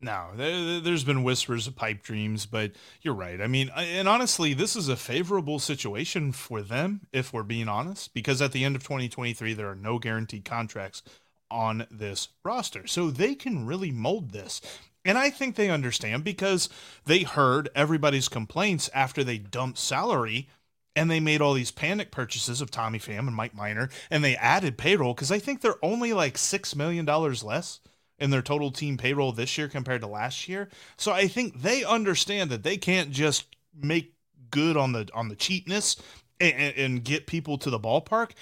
[0.00, 2.72] no, there, has been whispers of pipe dreams, but
[3.02, 3.40] you're right.
[3.40, 8.14] I mean, and honestly, this is a favorable situation for them, if we're being honest,
[8.14, 11.02] because at the end of 2023, there are no guaranteed contracts
[11.50, 12.86] on this roster.
[12.86, 14.60] So they can really mold this.
[15.04, 16.68] And I think they understand because
[17.04, 20.48] they heard everybody's complaints after they dumped salary
[20.94, 24.36] and they made all these panic purchases of Tommy Pham and Mike Minor and they
[24.36, 27.80] added payroll because I think they're only like $6 million less
[28.18, 30.68] in their total team payroll this year compared to last year.
[30.96, 34.14] So I think they understand that they can't just make
[34.50, 35.96] good on the on the cheapness
[36.40, 38.32] and, and get people to the ballpark.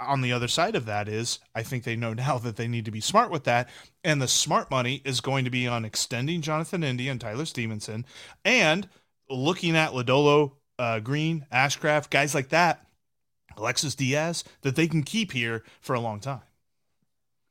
[0.00, 2.84] On the other side of that is, I think they know now that they need
[2.86, 3.68] to be smart with that,
[4.02, 8.04] and the smart money is going to be on extending Jonathan India and Tyler Stephenson,
[8.44, 8.88] and
[9.30, 12.86] looking at Lodolo, uh, Greene, Ashcraft, guys like that,
[13.56, 16.42] Alexis Diaz, that they can keep here for a long time.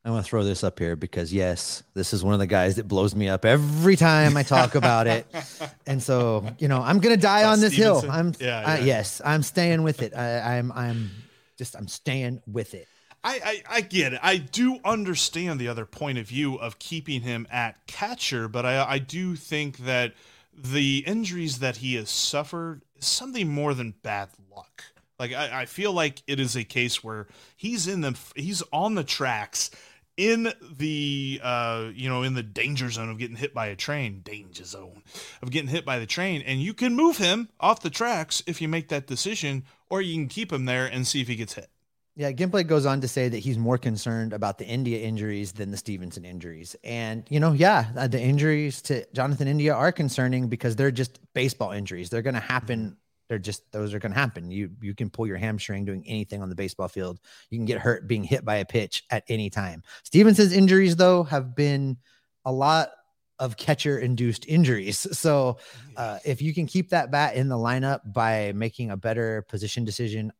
[0.04, 2.74] I want to throw this up here because yes, this is one of the guys
[2.76, 5.26] that blows me up every time I talk about it.
[5.84, 8.08] And so, you know, I'm gonna die on this Stephenson.
[8.08, 8.18] hill.
[8.18, 8.84] I'm yeah, uh, yeah.
[8.84, 10.14] yes, I'm staying with it.
[10.14, 11.10] I, I'm I'm
[11.58, 12.86] just I'm staying with it.
[13.24, 14.20] I, I, I get it.
[14.22, 18.84] I do understand the other point of view of keeping him at catcher, but I
[18.92, 20.14] I do think that
[20.56, 24.84] the injuries that he has suffered is something more than bad luck.
[25.18, 27.26] Like I, I feel like it is a case where
[27.56, 29.70] he's in the he's on the tracks
[30.16, 34.20] in the uh you know in the danger zone of getting hit by a train
[34.20, 35.02] danger zone
[35.40, 38.60] of getting hit by the train and you can move him off the tracks if
[38.60, 41.54] you make that decision or you can keep him there and see if he gets
[41.54, 41.70] hit
[42.14, 45.70] yeah, Gameplay goes on to say that he's more concerned about the India injuries than
[45.70, 46.76] the stephenson injuries.
[46.84, 51.20] And, you know, yeah, uh, the injuries to Jonathan India are concerning because they're just
[51.32, 52.10] baseball injuries.
[52.10, 52.98] They're going to happen
[53.32, 54.50] they're just those are going to happen.
[54.50, 57.18] You you can pull your hamstring doing anything on the baseball field.
[57.48, 59.82] You can get hurt being hit by a pitch at any time.
[60.02, 61.96] Stephenson's injuries though have been
[62.44, 62.90] a lot
[63.38, 65.06] of catcher induced injuries.
[65.22, 65.56] So
[65.96, 69.86] uh, if you can keep that bat in the lineup by making a better position
[69.86, 70.30] decision,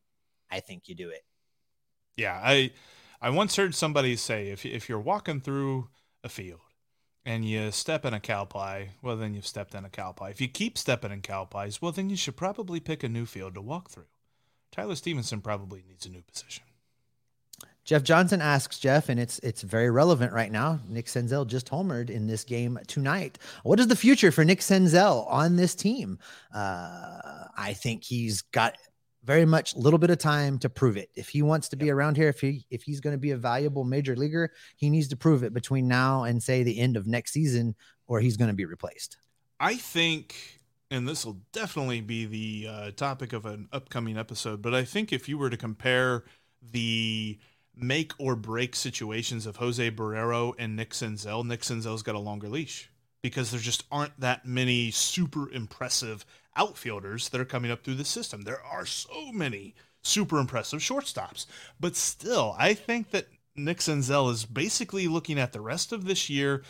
[0.51, 1.23] I think you do it.
[2.19, 2.73] Yeah, I
[3.23, 5.89] I once heard somebody say if if you're walking through
[6.23, 6.61] a field
[7.25, 10.31] and you step in a cow pie, well, then you've stepped in a cow pie.
[10.31, 13.27] If you keep stepping in cow pies, well, then you should probably pick a new
[13.27, 14.07] field to walk through.
[14.73, 16.65] Tyler Stephenson probably needs a new position.
[17.85, 20.79] Jeff Johnson asks Jeff, and it's it's very relevant right now.
[20.89, 23.39] Nick Senzel just homered in this game tonight.
[23.65, 26.19] What is the future for Nick Senzel on this team?
[26.55, 28.77] Uh, I think he's got
[29.25, 31.11] very much a little bit of time to prove it.
[31.15, 33.37] If he wants to be around here, if he if he's going to be a
[33.37, 37.07] valuable major leaguer, he needs to prove it between now and say the end of
[37.07, 37.75] next season,
[38.07, 39.17] or he's going to be replaced.
[39.61, 40.61] I think,
[40.91, 45.13] and this will definitely be the uh, topic of an upcoming episode, but I think
[45.13, 46.25] if you were to compare
[46.73, 47.39] the
[47.75, 52.49] make or break situations of Jose Barrero and Nick Senzel, Nick Senzel's got a longer
[52.49, 52.91] leash
[53.23, 56.27] because there just aren't that many super impressive
[56.57, 58.43] outfielders that are coming up through the system.
[58.43, 61.47] There are so many super impressive shortstops.
[61.81, 66.29] But still, I think that Nick Senzel is basically looking at the rest of this
[66.29, 66.63] year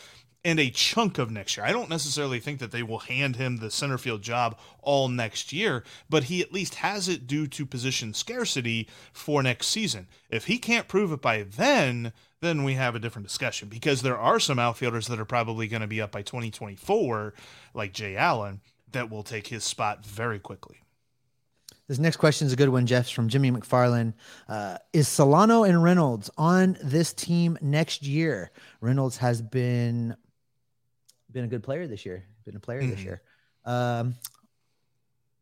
[0.44, 1.64] and a chunk of next year.
[1.64, 5.52] I don't necessarily think that they will hand him the center field job all next
[5.52, 10.08] year, but he at least has it due to position scarcity for next season.
[10.30, 14.18] If he can't prove it by then, then we have a different discussion because there
[14.18, 17.34] are some outfielders that are probably going to be up by 2024,
[17.72, 18.60] like Jay Allen
[18.92, 20.82] that will take his spot very quickly.
[21.88, 24.14] This next question is a good one, Jeff's from Jimmy McFarland.
[24.48, 28.50] Uh, is Solano and Reynolds on this team next year?
[28.80, 30.16] Reynolds has been
[31.30, 32.24] been a good player this year.
[32.44, 32.90] Been a player mm-hmm.
[32.90, 33.22] this year.
[33.64, 34.14] Um,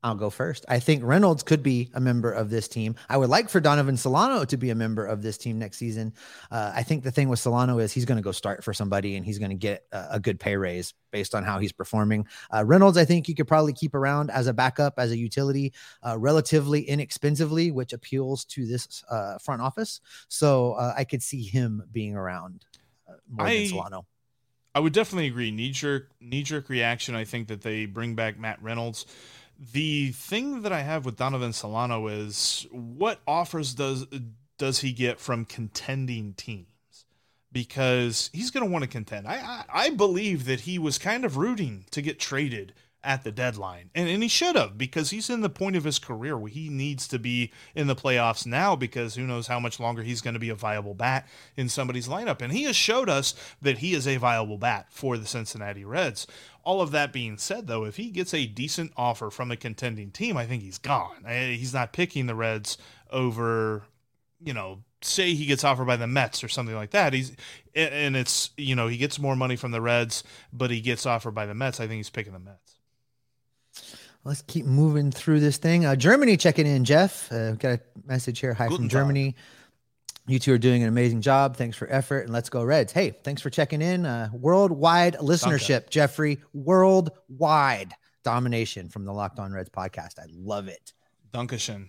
[0.02, 0.64] I'll go first.
[0.66, 2.94] I think Reynolds could be a member of this team.
[3.08, 6.14] I would like for Donovan Solano to be a member of this team next season.
[6.50, 9.16] Uh, I think the thing with Solano is he's going to go start for somebody
[9.16, 12.26] and he's going to get a, a, good pay raise based on how he's performing.
[12.50, 15.74] Uh, Reynolds, I think you could probably keep around as a backup, as a utility,
[16.02, 20.00] uh, relatively inexpensively, which appeals to this uh, front office.
[20.28, 22.64] So uh, I could see him being around
[23.06, 24.06] uh, more I, than Solano.
[24.74, 25.50] I would definitely agree.
[25.50, 27.14] Knee jerk, knee jerk reaction.
[27.14, 29.04] I think that they bring back Matt Reynolds.
[29.60, 34.06] The thing that I have with Donovan Solano is what offers does
[34.56, 36.66] does he get from contending teams?
[37.52, 39.26] Because he's going to want to contend.
[39.26, 42.72] I, I, I believe that he was kind of rooting to get traded
[43.02, 43.90] at the deadline.
[43.94, 46.68] And, and he should have because he's in the point of his career where he
[46.68, 50.34] needs to be in the playoffs now because who knows how much longer he's going
[50.34, 51.26] to be a viable bat
[51.56, 52.42] in somebody's lineup.
[52.42, 56.26] And he has showed us that he is a viable bat for the Cincinnati Reds.
[56.62, 60.10] All of that being said, though, if he gets a decent offer from a contending
[60.10, 61.24] team, I think he's gone.
[61.26, 62.76] Eh, he's not picking the Reds
[63.10, 63.84] over,
[64.42, 67.12] you know, say he gets offered by the Mets or something like that.
[67.12, 67.34] He's
[67.74, 71.34] and it's you know he gets more money from the Reds, but he gets offered
[71.34, 71.80] by the Mets.
[71.80, 72.69] I think he's picking the Mets.
[74.24, 75.86] Let's keep moving through this thing.
[75.86, 77.32] Uh, Germany checking in, Jeff.
[77.32, 78.52] Uh, got a message here.
[78.52, 79.34] Hi Guten from Germany.
[80.26, 81.56] You two are doing an amazing job.
[81.56, 82.92] Thanks for effort and let's go Reds.
[82.92, 84.04] Hey, thanks for checking in.
[84.04, 85.90] Uh, worldwide listenership, Danke.
[85.90, 86.38] Jeffrey.
[86.52, 90.18] Worldwide domination from the Locked On Reds podcast.
[90.18, 90.92] I love it.
[91.32, 91.88] Dankeschön.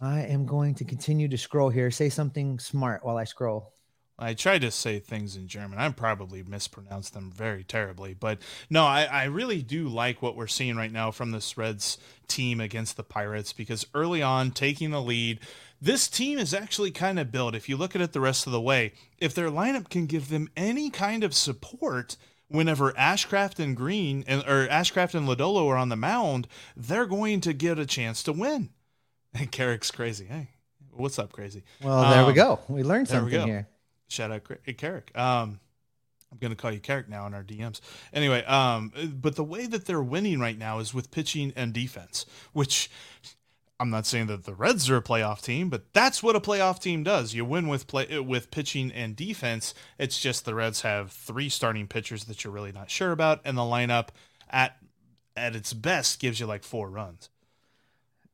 [0.00, 1.90] I am going to continue to scroll here.
[1.90, 3.72] Say something smart while I scroll.
[4.18, 5.78] I tried to say things in German.
[5.78, 8.38] I probably mispronounced them very terribly, but
[8.70, 12.58] no, I, I really do like what we're seeing right now from this Reds team
[12.58, 15.40] against the Pirates because early on, taking the lead,
[15.82, 17.54] this team is actually kind of built.
[17.54, 20.30] If you look at it the rest of the way, if their lineup can give
[20.30, 22.16] them any kind of support,
[22.48, 27.42] whenever Ashcraft and Greene and or Ashcraft and Lodolo are on the mound, they're going
[27.42, 28.70] to get a chance to win.
[29.38, 30.24] And Carrick's crazy.
[30.24, 30.48] Hey,
[30.92, 31.62] what's up, crazy?
[31.82, 32.58] Well, there um, we go.
[32.68, 33.68] We learned something we here.
[34.08, 34.42] Shout out
[34.76, 35.16] Carrick.
[35.16, 35.60] Um,
[36.32, 37.80] I'm going to call you Carrick now in our DMs.
[38.12, 42.26] Anyway, um, but the way that they're winning right now is with pitching and defense,
[42.52, 42.90] which
[43.78, 46.80] I'm not saying that the Reds are a playoff team, but that's what a playoff
[46.80, 47.34] team does.
[47.34, 49.74] You win with play with pitching and defense.
[49.98, 53.56] It's just the Reds have three starting pitchers that you're really not sure about, and
[53.56, 54.08] the lineup
[54.50, 54.78] at
[55.36, 57.28] at its best gives you like four runs.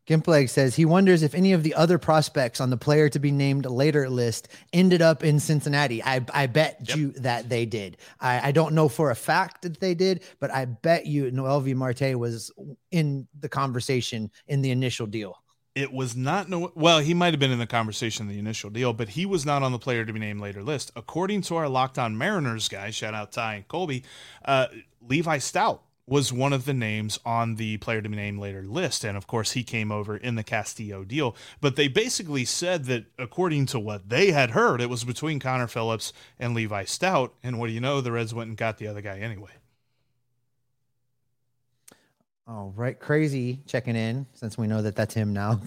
[0.07, 3.31] Gimpleg says he wonders if any of the other prospects on the player to be
[3.31, 6.03] named later list ended up in Cincinnati.
[6.03, 6.97] I, I bet yep.
[6.97, 7.99] you that they did.
[8.21, 11.75] I, I don't know for a fact that they did, but I bet you Noelvi
[11.75, 12.51] Marte was
[12.91, 15.39] in the conversation in the initial deal.
[15.75, 18.69] It was not no well, he might have been in the conversation in the initial
[18.69, 20.91] deal, but he was not on the player to be named later list.
[20.97, 24.05] According to our Locked On Mariners guy, shout out Ty and Colby,
[24.45, 24.67] uh,
[25.01, 29.05] Levi Stoudt was one of the names on the player to be named later list.
[29.05, 31.37] And of course, he came over in the Castillo deal.
[31.61, 35.69] But they basically said that according to what they had heard, it was between Connor
[35.69, 37.31] Phillips and Levi Stoudt.
[37.43, 38.01] And what do you know?
[38.01, 39.53] The Reds went and got the other guy anyway.
[42.49, 45.61] All right, crazy checking in since we know that that's him now.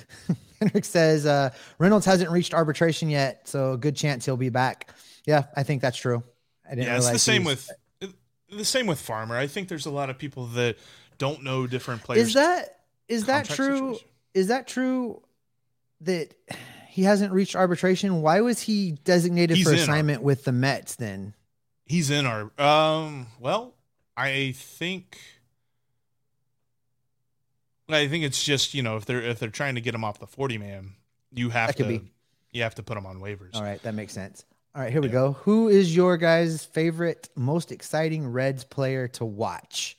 [0.60, 4.90] Henrik says uh, Reynolds hasn't reached arbitration yet, so a good chance he'll be back.
[5.24, 6.22] Yeah, I think that's true.
[6.66, 7.70] I didn't yeah, it's the same with
[8.50, 9.36] the same with Farmer.
[9.36, 10.76] I think there's a lot of people that
[11.18, 12.28] don't know different players.
[12.28, 13.76] Is that is that true?
[13.76, 14.08] Situation.
[14.34, 15.22] Is that true
[16.02, 16.34] that
[16.88, 18.22] he hasn't reached arbitration?
[18.22, 21.34] Why was he designated He's for assignment our, with the Mets then?
[21.84, 23.74] He's in our um well,
[24.16, 25.18] I think
[27.88, 30.18] I think it's just, you know, if they're if they're trying to get him off
[30.18, 30.94] the 40 man,
[31.32, 32.12] you have to be.
[32.52, 33.54] you have to put him on waivers.
[33.54, 34.44] All right, that makes sense.
[34.78, 35.32] All right, here we go.
[35.42, 39.98] Who is your guys' favorite, most exciting Reds player to watch?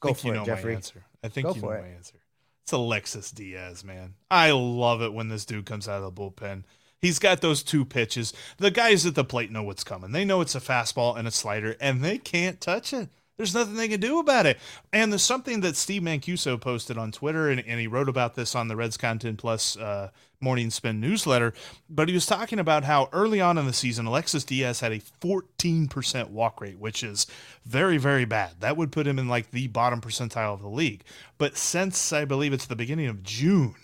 [0.00, 0.72] Go for you it, know Jeffrey.
[0.72, 1.04] My answer.
[1.22, 1.80] I think go you know it.
[1.80, 2.16] my answer.
[2.64, 4.12] It's Alexis Diaz, man.
[4.30, 6.64] I love it when this dude comes out of the bullpen.
[7.00, 8.34] He's got those two pitches.
[8.58, 10.12] The guys at the plate know what's coming.
[10.12, 13.08] They know it's a fastball and a slider, and they can't touch it.
[13.36, 14.58] There's nothing they can do about it.
[14.92, 18.54] And there's something that Steve Mancuso posted on Twitter, and, and he wrote about this
[18.54, 20.10] on the Reds Content Plus uh,
[20.40, 21.52] Morning Spin newsletter.
[21.90, 25.00] But he was talking about how early on in the season, Alexis Diaz had a
[25.00, 27.26] 14% walk rate, which is
[27.64, 28.60] very, very bad.
[28.60, 31.02] That would put him in like the bottom percentile of the league.
[31.36, 33.74] But since I believe it's the beginning of June,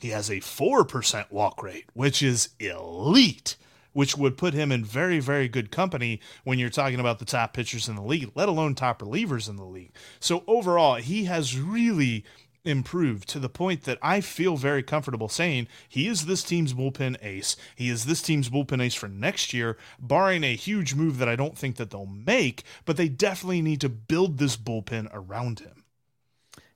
[0.00, 3.54] he has a 4% walk rate, which is elite
[3.92, 7.54] which would put him in very, very good company when you're talking about the top
[7.54, 9.92] pitchers in the league, let alone top relievers in the league.
[10.20, 12.24] So overall, he has really
[12.64, 17.16] improved to the point that I feel very comfortable saying he is this team's bullpen
[17.22, 17.56] ace.
[17.74, 21.36] He is this team's bullpen ace for next year, barring a huge move that I
[21.36, 25.84] don't think that they'll make, but they definitely need to build this bullpen around him.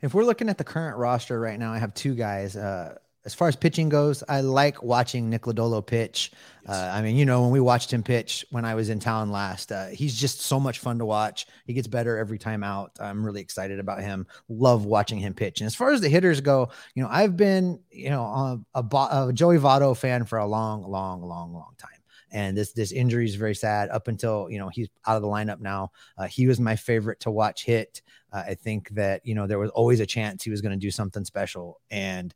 [0.02, 2.56] if we're looking at the current roster right now, I have two guys.
[2.56, 6.30] Uh, as far as pitching goes, I like watching Nick Lodolo pitch.
[6.68, 9.32] Uh, I mean, you know, when we watched him pitch when I was in town
[9.32, 11.46] last, uh, he's just so much fun to watch.
[11.64, 12.92] He gets better every time out.
[13.00, 14.28] I'm really excited about him.
[14.48, 15.60] Love watching him pitch.
[15.60, 19.28] And as far as the hitters go, you know, I've been, you know, a, a,
[19.28, 21.90] a Joey Votto fan for a long, long, long, long time
[22.32, 25.28] and this this injury is very sad up until you know he's out of the
[25.28, 28.02] lineup now uh, he was my favorite to watch hit
[28.32, 30.86] uh, i think that you know there was always a chance he was going to
[30.86, 32.34] do something special and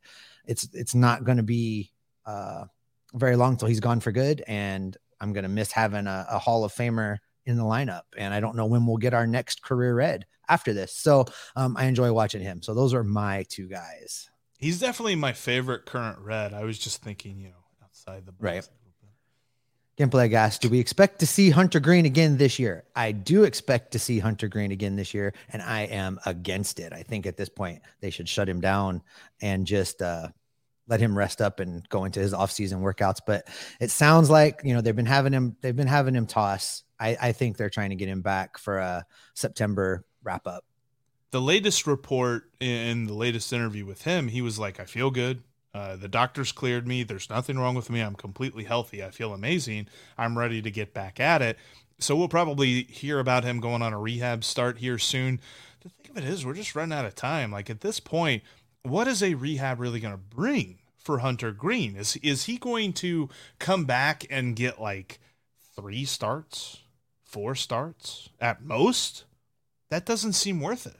[0.51, 1.91] it's it's not going to be
[2.25, 2.65] uh,
[3.13, 6.39] very long till he's gone for good, and I'm going to miss having a, a
[6.39, 8.03] Hall of Famer in the lineup.
[8.17, 10.93] And I don't know when we'll get our next career red after this.
[10.93, 11.25] So
[11.55, 12.61] um, I enjoy watching him.
[12.61, 14.29] So those are my two guys.
[14.57, 16.53] He's definitely my favorite current red.
[16.53, 18.43] I was just thinking, you know, outside the box.
[18.43, 18.69] Right.
[19.97, 20.57] Gameplay gas.
[20.57, 22.85] Do we expect to see Hunter Greene again this year?
[22.95, 26.93] I do expect to see Hunter Greene again this year, and I am against it.
[26.93, 29.03] I think at this point they should shut him down
[29.41, 30.29] and just uh,
[30.91, 33.21] let him rest up and go into his off-season workouts.
[33.25, 33.47] But
[33.79, 36.83] it sounds like you know they've been having him they've been having him toss.
[36.99, 40.65] I, I think they're trying to get him back for a September wrap up.
[41.31, 45.41] The latest report in the latest interview with him, he was like, "I feel good.
[45.73, 47.03] Uh, the doctors cleared me.
[47.03, 48.01] There's nothing wrong with me.
[48.01, 49.01] I'm completely healthy.
[49.01, 49.87] I feel amazing.
[50.17, 51.57] I'm ready to get back at it."
[51.99, 55.39] So we'll probably hear about him going on a rehab start here soon.
[55.81, 57.51] The thing of it is, we're just running out of time.
[57.51, 58.43] Like at this point,
[58.83, 61.95] what is a rehab really going to bring for Hunter Greene?
[61.95, 63.29] Is is he going to
[63.59, 65.19] come back and get like
[65.75, 66.79] three starts,
[67.23, 69.25] four starts at most?
[69.89, 70.97] That doesn't seem worth it.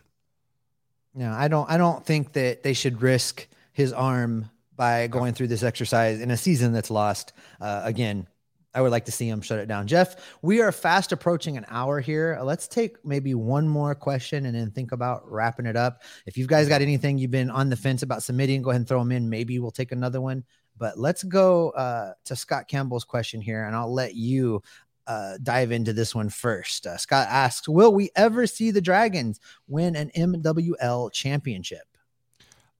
[1.14, 1.70] No, I don't.
[1.70, 6.32] I don't think that they should risk his arm by going through this exercise in
[6.32, 7.34] a season that's lost.
[7.60, 8.28] Uh, again,
[8.74, 9.88] I would like to see him shut it down.
[9.88, 12.40] Jeff, we are fast approaching an hour here.
[12.42, 16.04] Let's take maybe one more question and then think about wrapping it up.
[16.26, 18.88] If you guys got anything you've been on the fence about submitting, go ahead and
[18.88, 19.30] throw them in.
[19.30, 20.44] Maybe we'll take another one.
[20.78, 24.64] But let's go uh, to Scott Campbell's question here, and I'll let you
[25.06, 26.88] uh, dive into this one first.
[26.88, 31.91] Uh, Scott asks Will we ever see the Dragons win an MWL championship?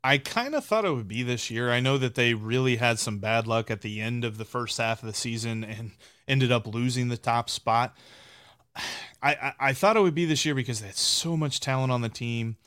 [0.04, 1.72] I kind of thought it would be this year.
[1.72, 4.78] I know that they really had some bad luck at the end of the first
[4.80, 5.92] half of the season and
[6.28, 7.96] ended up losing the top spot.
[9.24, 11.92] I, I, I thought it would be this year because they had so much talent
[11.92, 12.58] on the team.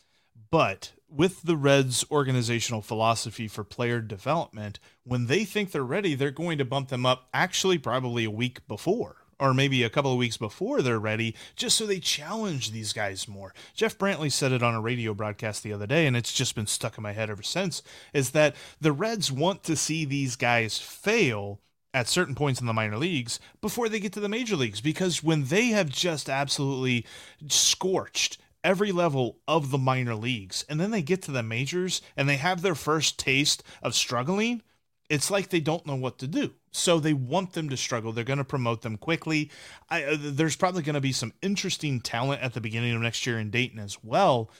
[0.50, 6.30] But with the Reds' organizational philosophy for player development, when they think they're ready, they're
[6.30, 10.18] going to bump them up actually probably a week before or maybe a couple of
[10.18, 13.54] weeks before they're ready, just so they challenge these guys more.
[13.74, 16.66] Jeff Brantley said it on a radio broadcast the other day, and it's just been
[16.66, 17.82] stuck in my head ever since,
[18.12, 21.60] is that the Reds want to see these guys fail
[21.92, 25.22] at certain points in the minor leagues before they get to the major leagues because
[25.22, 27.06] when they have just absolutely
[27.48, 32.28] scorched every level of the minor leagues and then they get to the majors and
[32.28, 34.60] they have their first taste of struggling
[35.08, 36.54] it's like they don't know what to do.
[36.76, 38.10] So they want them to struggle.
[38.10, 39.48] They're going to promote them quickly.
[39.88, 43.24] I, uh, there's probably going to be some interesting talent at the beginning of next
[43.26, 44.50] year in Dayton as well.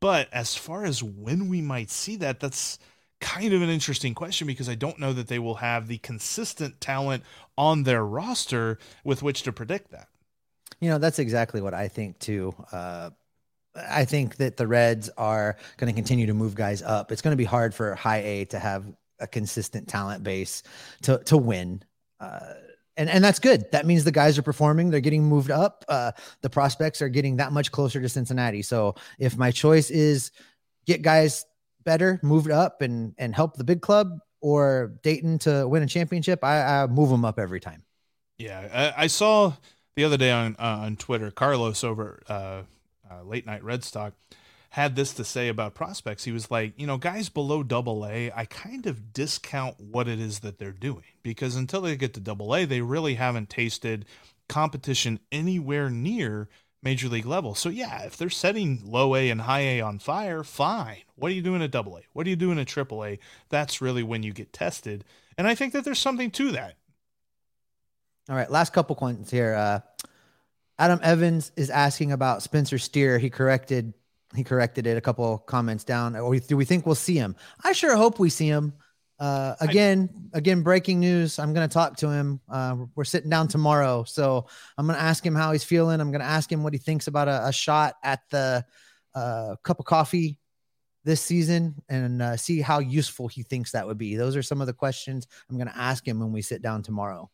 [0.00, 2.80] But as far as when we might see that, that's
[3.20, 6.80] kind of an interesting question because I don't know that they will have the consistent
[6.80, 7.22] talent
[7.56, 10.08] on their roster with which to predict that.
[10.80, 12.56] You know, that's exactly what I think too.
[12.72, 13.10] Uh,
[13.76, 17.12] I think that the Reds are going to continue to move guys up.
[17.12, 18.84] It's going to be hard for high A to have
[19.22, 20.62] a consistent talent base
[21.02, 21.82] to to win.
[22.20, 22.54] Uh,
[22.96, 23.70] and and that's good.
[23.72, 24.90] That means the guys are performing.
[24.90, 25.84] They're getting moved up.
[25.88, 26.12] Uh,
[26.42, 28.62] the prospects are getting that much closer to Cincinnati.
[28.62, 30.30] So if my choice is
[30.86, 31.46] get guys
[31.84, 36.44] better, moved up, and and help the big club, or Dayton to win a championship,
[36.44, 37.82] I, I move them up every time.
[38.38, 39.54] Yeah, I, I saw
[39.96, 42.62] the other day on uh, on Twitter, Carlos over uh,
[43.10, 44.12] uh late night Red Stock
[44.72, 46.24] had this to say about prospects.
[46.24, 50.18] He was like, you know, guys below double A, I kind of discount what it
[50.18, 54.06] is that they're doing because until they get to double A, they really haven't tasted
[54.48, 56.48] competition anywhere near
[56.82, 57.54] major league level.
[57.54, 61.02] So yeah, if they're setting low A and high A on fire, fine.
[61.16, 62.00] What are you doing at double A?
[62.14, 63.18] What are you doing at triple A?
[63.50, 65.04] That's really when you get tested.
[65.36, 66.76] And I think that there's something to that.
[68.30, 69.54] All right, last couple points here.
[69.54, 69.80] Uh,
[70.78, 73.18] Adam Evans is asking about Spencer Steer.
[73.18, 73.92] He corrected
[74.34, 76.16] he corrected it a couple comments down.
[76.16, 77.36] Or do we think we'll see him?
[77.64, 78.74] I sure hope we see him.
[79.18, 81.38] Uh, again, again, breaking news.
[81.38, 82.40] I'm going to talk to him.
[82.48, 86.00] Uh, we're sitting down tomorrow, so I'm going to ask him how he's feeling.
[86.00, 88.64] I'm going to ask him what he thinks about a, a shot at the
[89.14, 90.38] uh, cup of coffee
[91.04, 94.16] this season, and uh, see how useful he thinks that would be.
[94.16, 96.82] Those are some of the questions I'm going to ask him when we sit down
[96.82, 97.30] tomorrow.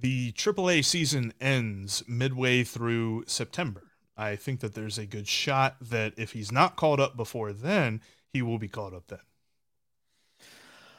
[0.00, 3.91] The AAA season ends midway through September.
[4.16, 8.00] I think that there's a good shot that if he's not called up before then,
[8.28, 9.20] he will be called up then.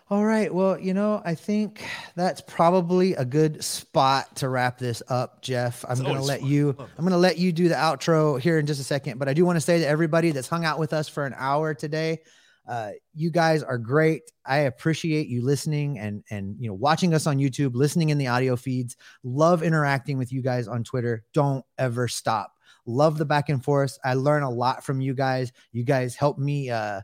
[0.10, 0.54] All right.
[0.54, 1.84] Well, you know, I think
[2.16, 5.86] that's probably a good spot to wrap this up, Jeff.
[5.88, 6.50] I'm going to let fun.
[6.50, 9.30] you I'm going to let you do the outro here in just a second, but
[9.30, 11.74] I do want to say to everybody that's hung out with us for an hour
[11.74, 12.20] today,
[12.68, 14.24] uh, you guys are great.
[14.46, 18.28] I appreciate you listening and and you know watching us on YouTube, listening in the
[18.28, 18.96] audio feeds.
[19.24, 21.24] Love interacting with you guys on Twitter.
[21.34, 22.54] Don't ever stop.
[22.86, 23.98] Love the back and forth.
[24.04, 25.52] I learn a lot from you guys.
[25.72, 27.02] You guys help me uh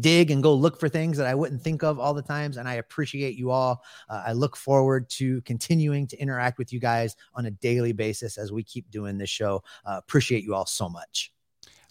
[0.00, 2.56] dig and go look for things that I wouldn't think of all the times.
[2.56, 3.82] And I appreciate you all.
[4.08, 8.38] Uh, I look forward to continuing to interact with you guys on a daily basis
[8.38, 9.62] as we keep doing this show.
[9.84, 11.33] Uh, appreciate you all so much.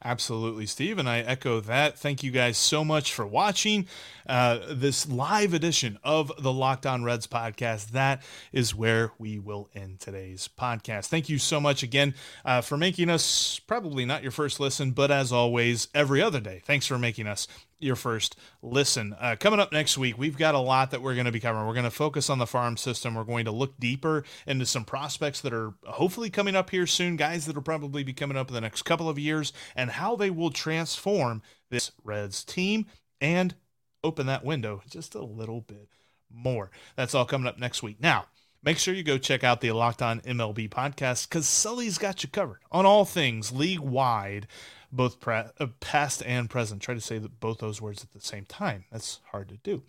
[0.06, 1.98] Absolutely, Steve, and I echo that.
[1.98, 3.88] Thank you guys so much for watching
[4.28, 7.92] uh, this live edition of the Locked On Reds podcast.
[7.92, 11.06] That is where we will end today's podcast.
[11.08, 15.10] Thank you so much again uh, for making us probably not your first listen, but
[15.10, 16.62] as always, every other day.
[16.66, 17.48] Thanks for making us
[17.84, 19.16] your first listen.
[19.20, 21.68] Uh, coming up next week, we've got a lot that we're going to be covering.
[21.68, 23.16] We're going to focus on the farm system.
[23.16, 27.16] We're going to look deeper into some prospects that are hopefully coming up here soon,
[27.16, 30.16] guys that will probably be coming up in the next couple of years, and how
[30.16, 32.86] they will transform this Reds team
[33.22, 33.56] and
[34.04, 35.88] open that window just a little bit
[36.34, 36.72] more.
[36.96, 37.98] That's all coming up next week.
[38.00, 38.26] Now,
[38.64, 42.30] make sure you go check out the Locked On MLB podcast because Sully's got you
[42.30, 44.48] covered on all things league wide,
[44.96, 45.44] both uh,
[45.80, 46.82] past and present.
[46.82, 48.86] Try to say both those words at the same time.
[48.92, 49.84] That's hard to do.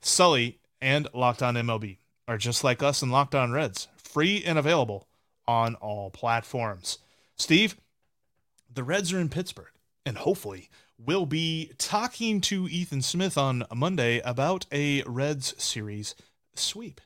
[0.00, 4.58] Sully and Locked On MLB are just like us and Locked On Reds, free and
[4.58, 5.06] available
[5.46, 6.98] on all platforms.
[7.36, 7.76] Steve,
[8.72, 9.70] the Reds are in Pittsburgh,
[10.04, 16.14] and hopefully we'll be talking to Ethan Smith on Monday about a Reds series
[16.54, 17.00] sweep.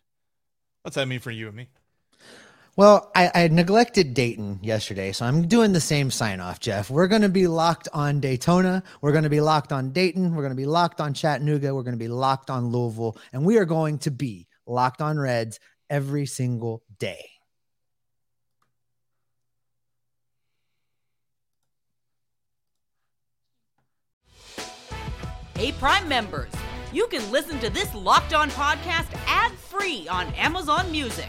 [0.82, 1.68] What's that mean for you and me?
[2.80, 6.88] Well, I, I neglected Dayton yesterday, so I'm doing the same sign off, Jeff.
[6.88, 8.82] We're going to be locked on Daytona.
[9.02, 10.34] We're going to be locked on Dayton.
[10.34, 11.74] We're going to be locked on Chattanooga.
[11.74, 13.18] We're going to be locked on Louisville.
[13.34, 15.60] And we are going to be locked on Reds
[15.90, 17.28] every single day.
[25.54, 26.50] Hey, Prime members,
[26.94, 31.28] you can listen to this Locked On podcast ad free on Amazon Music.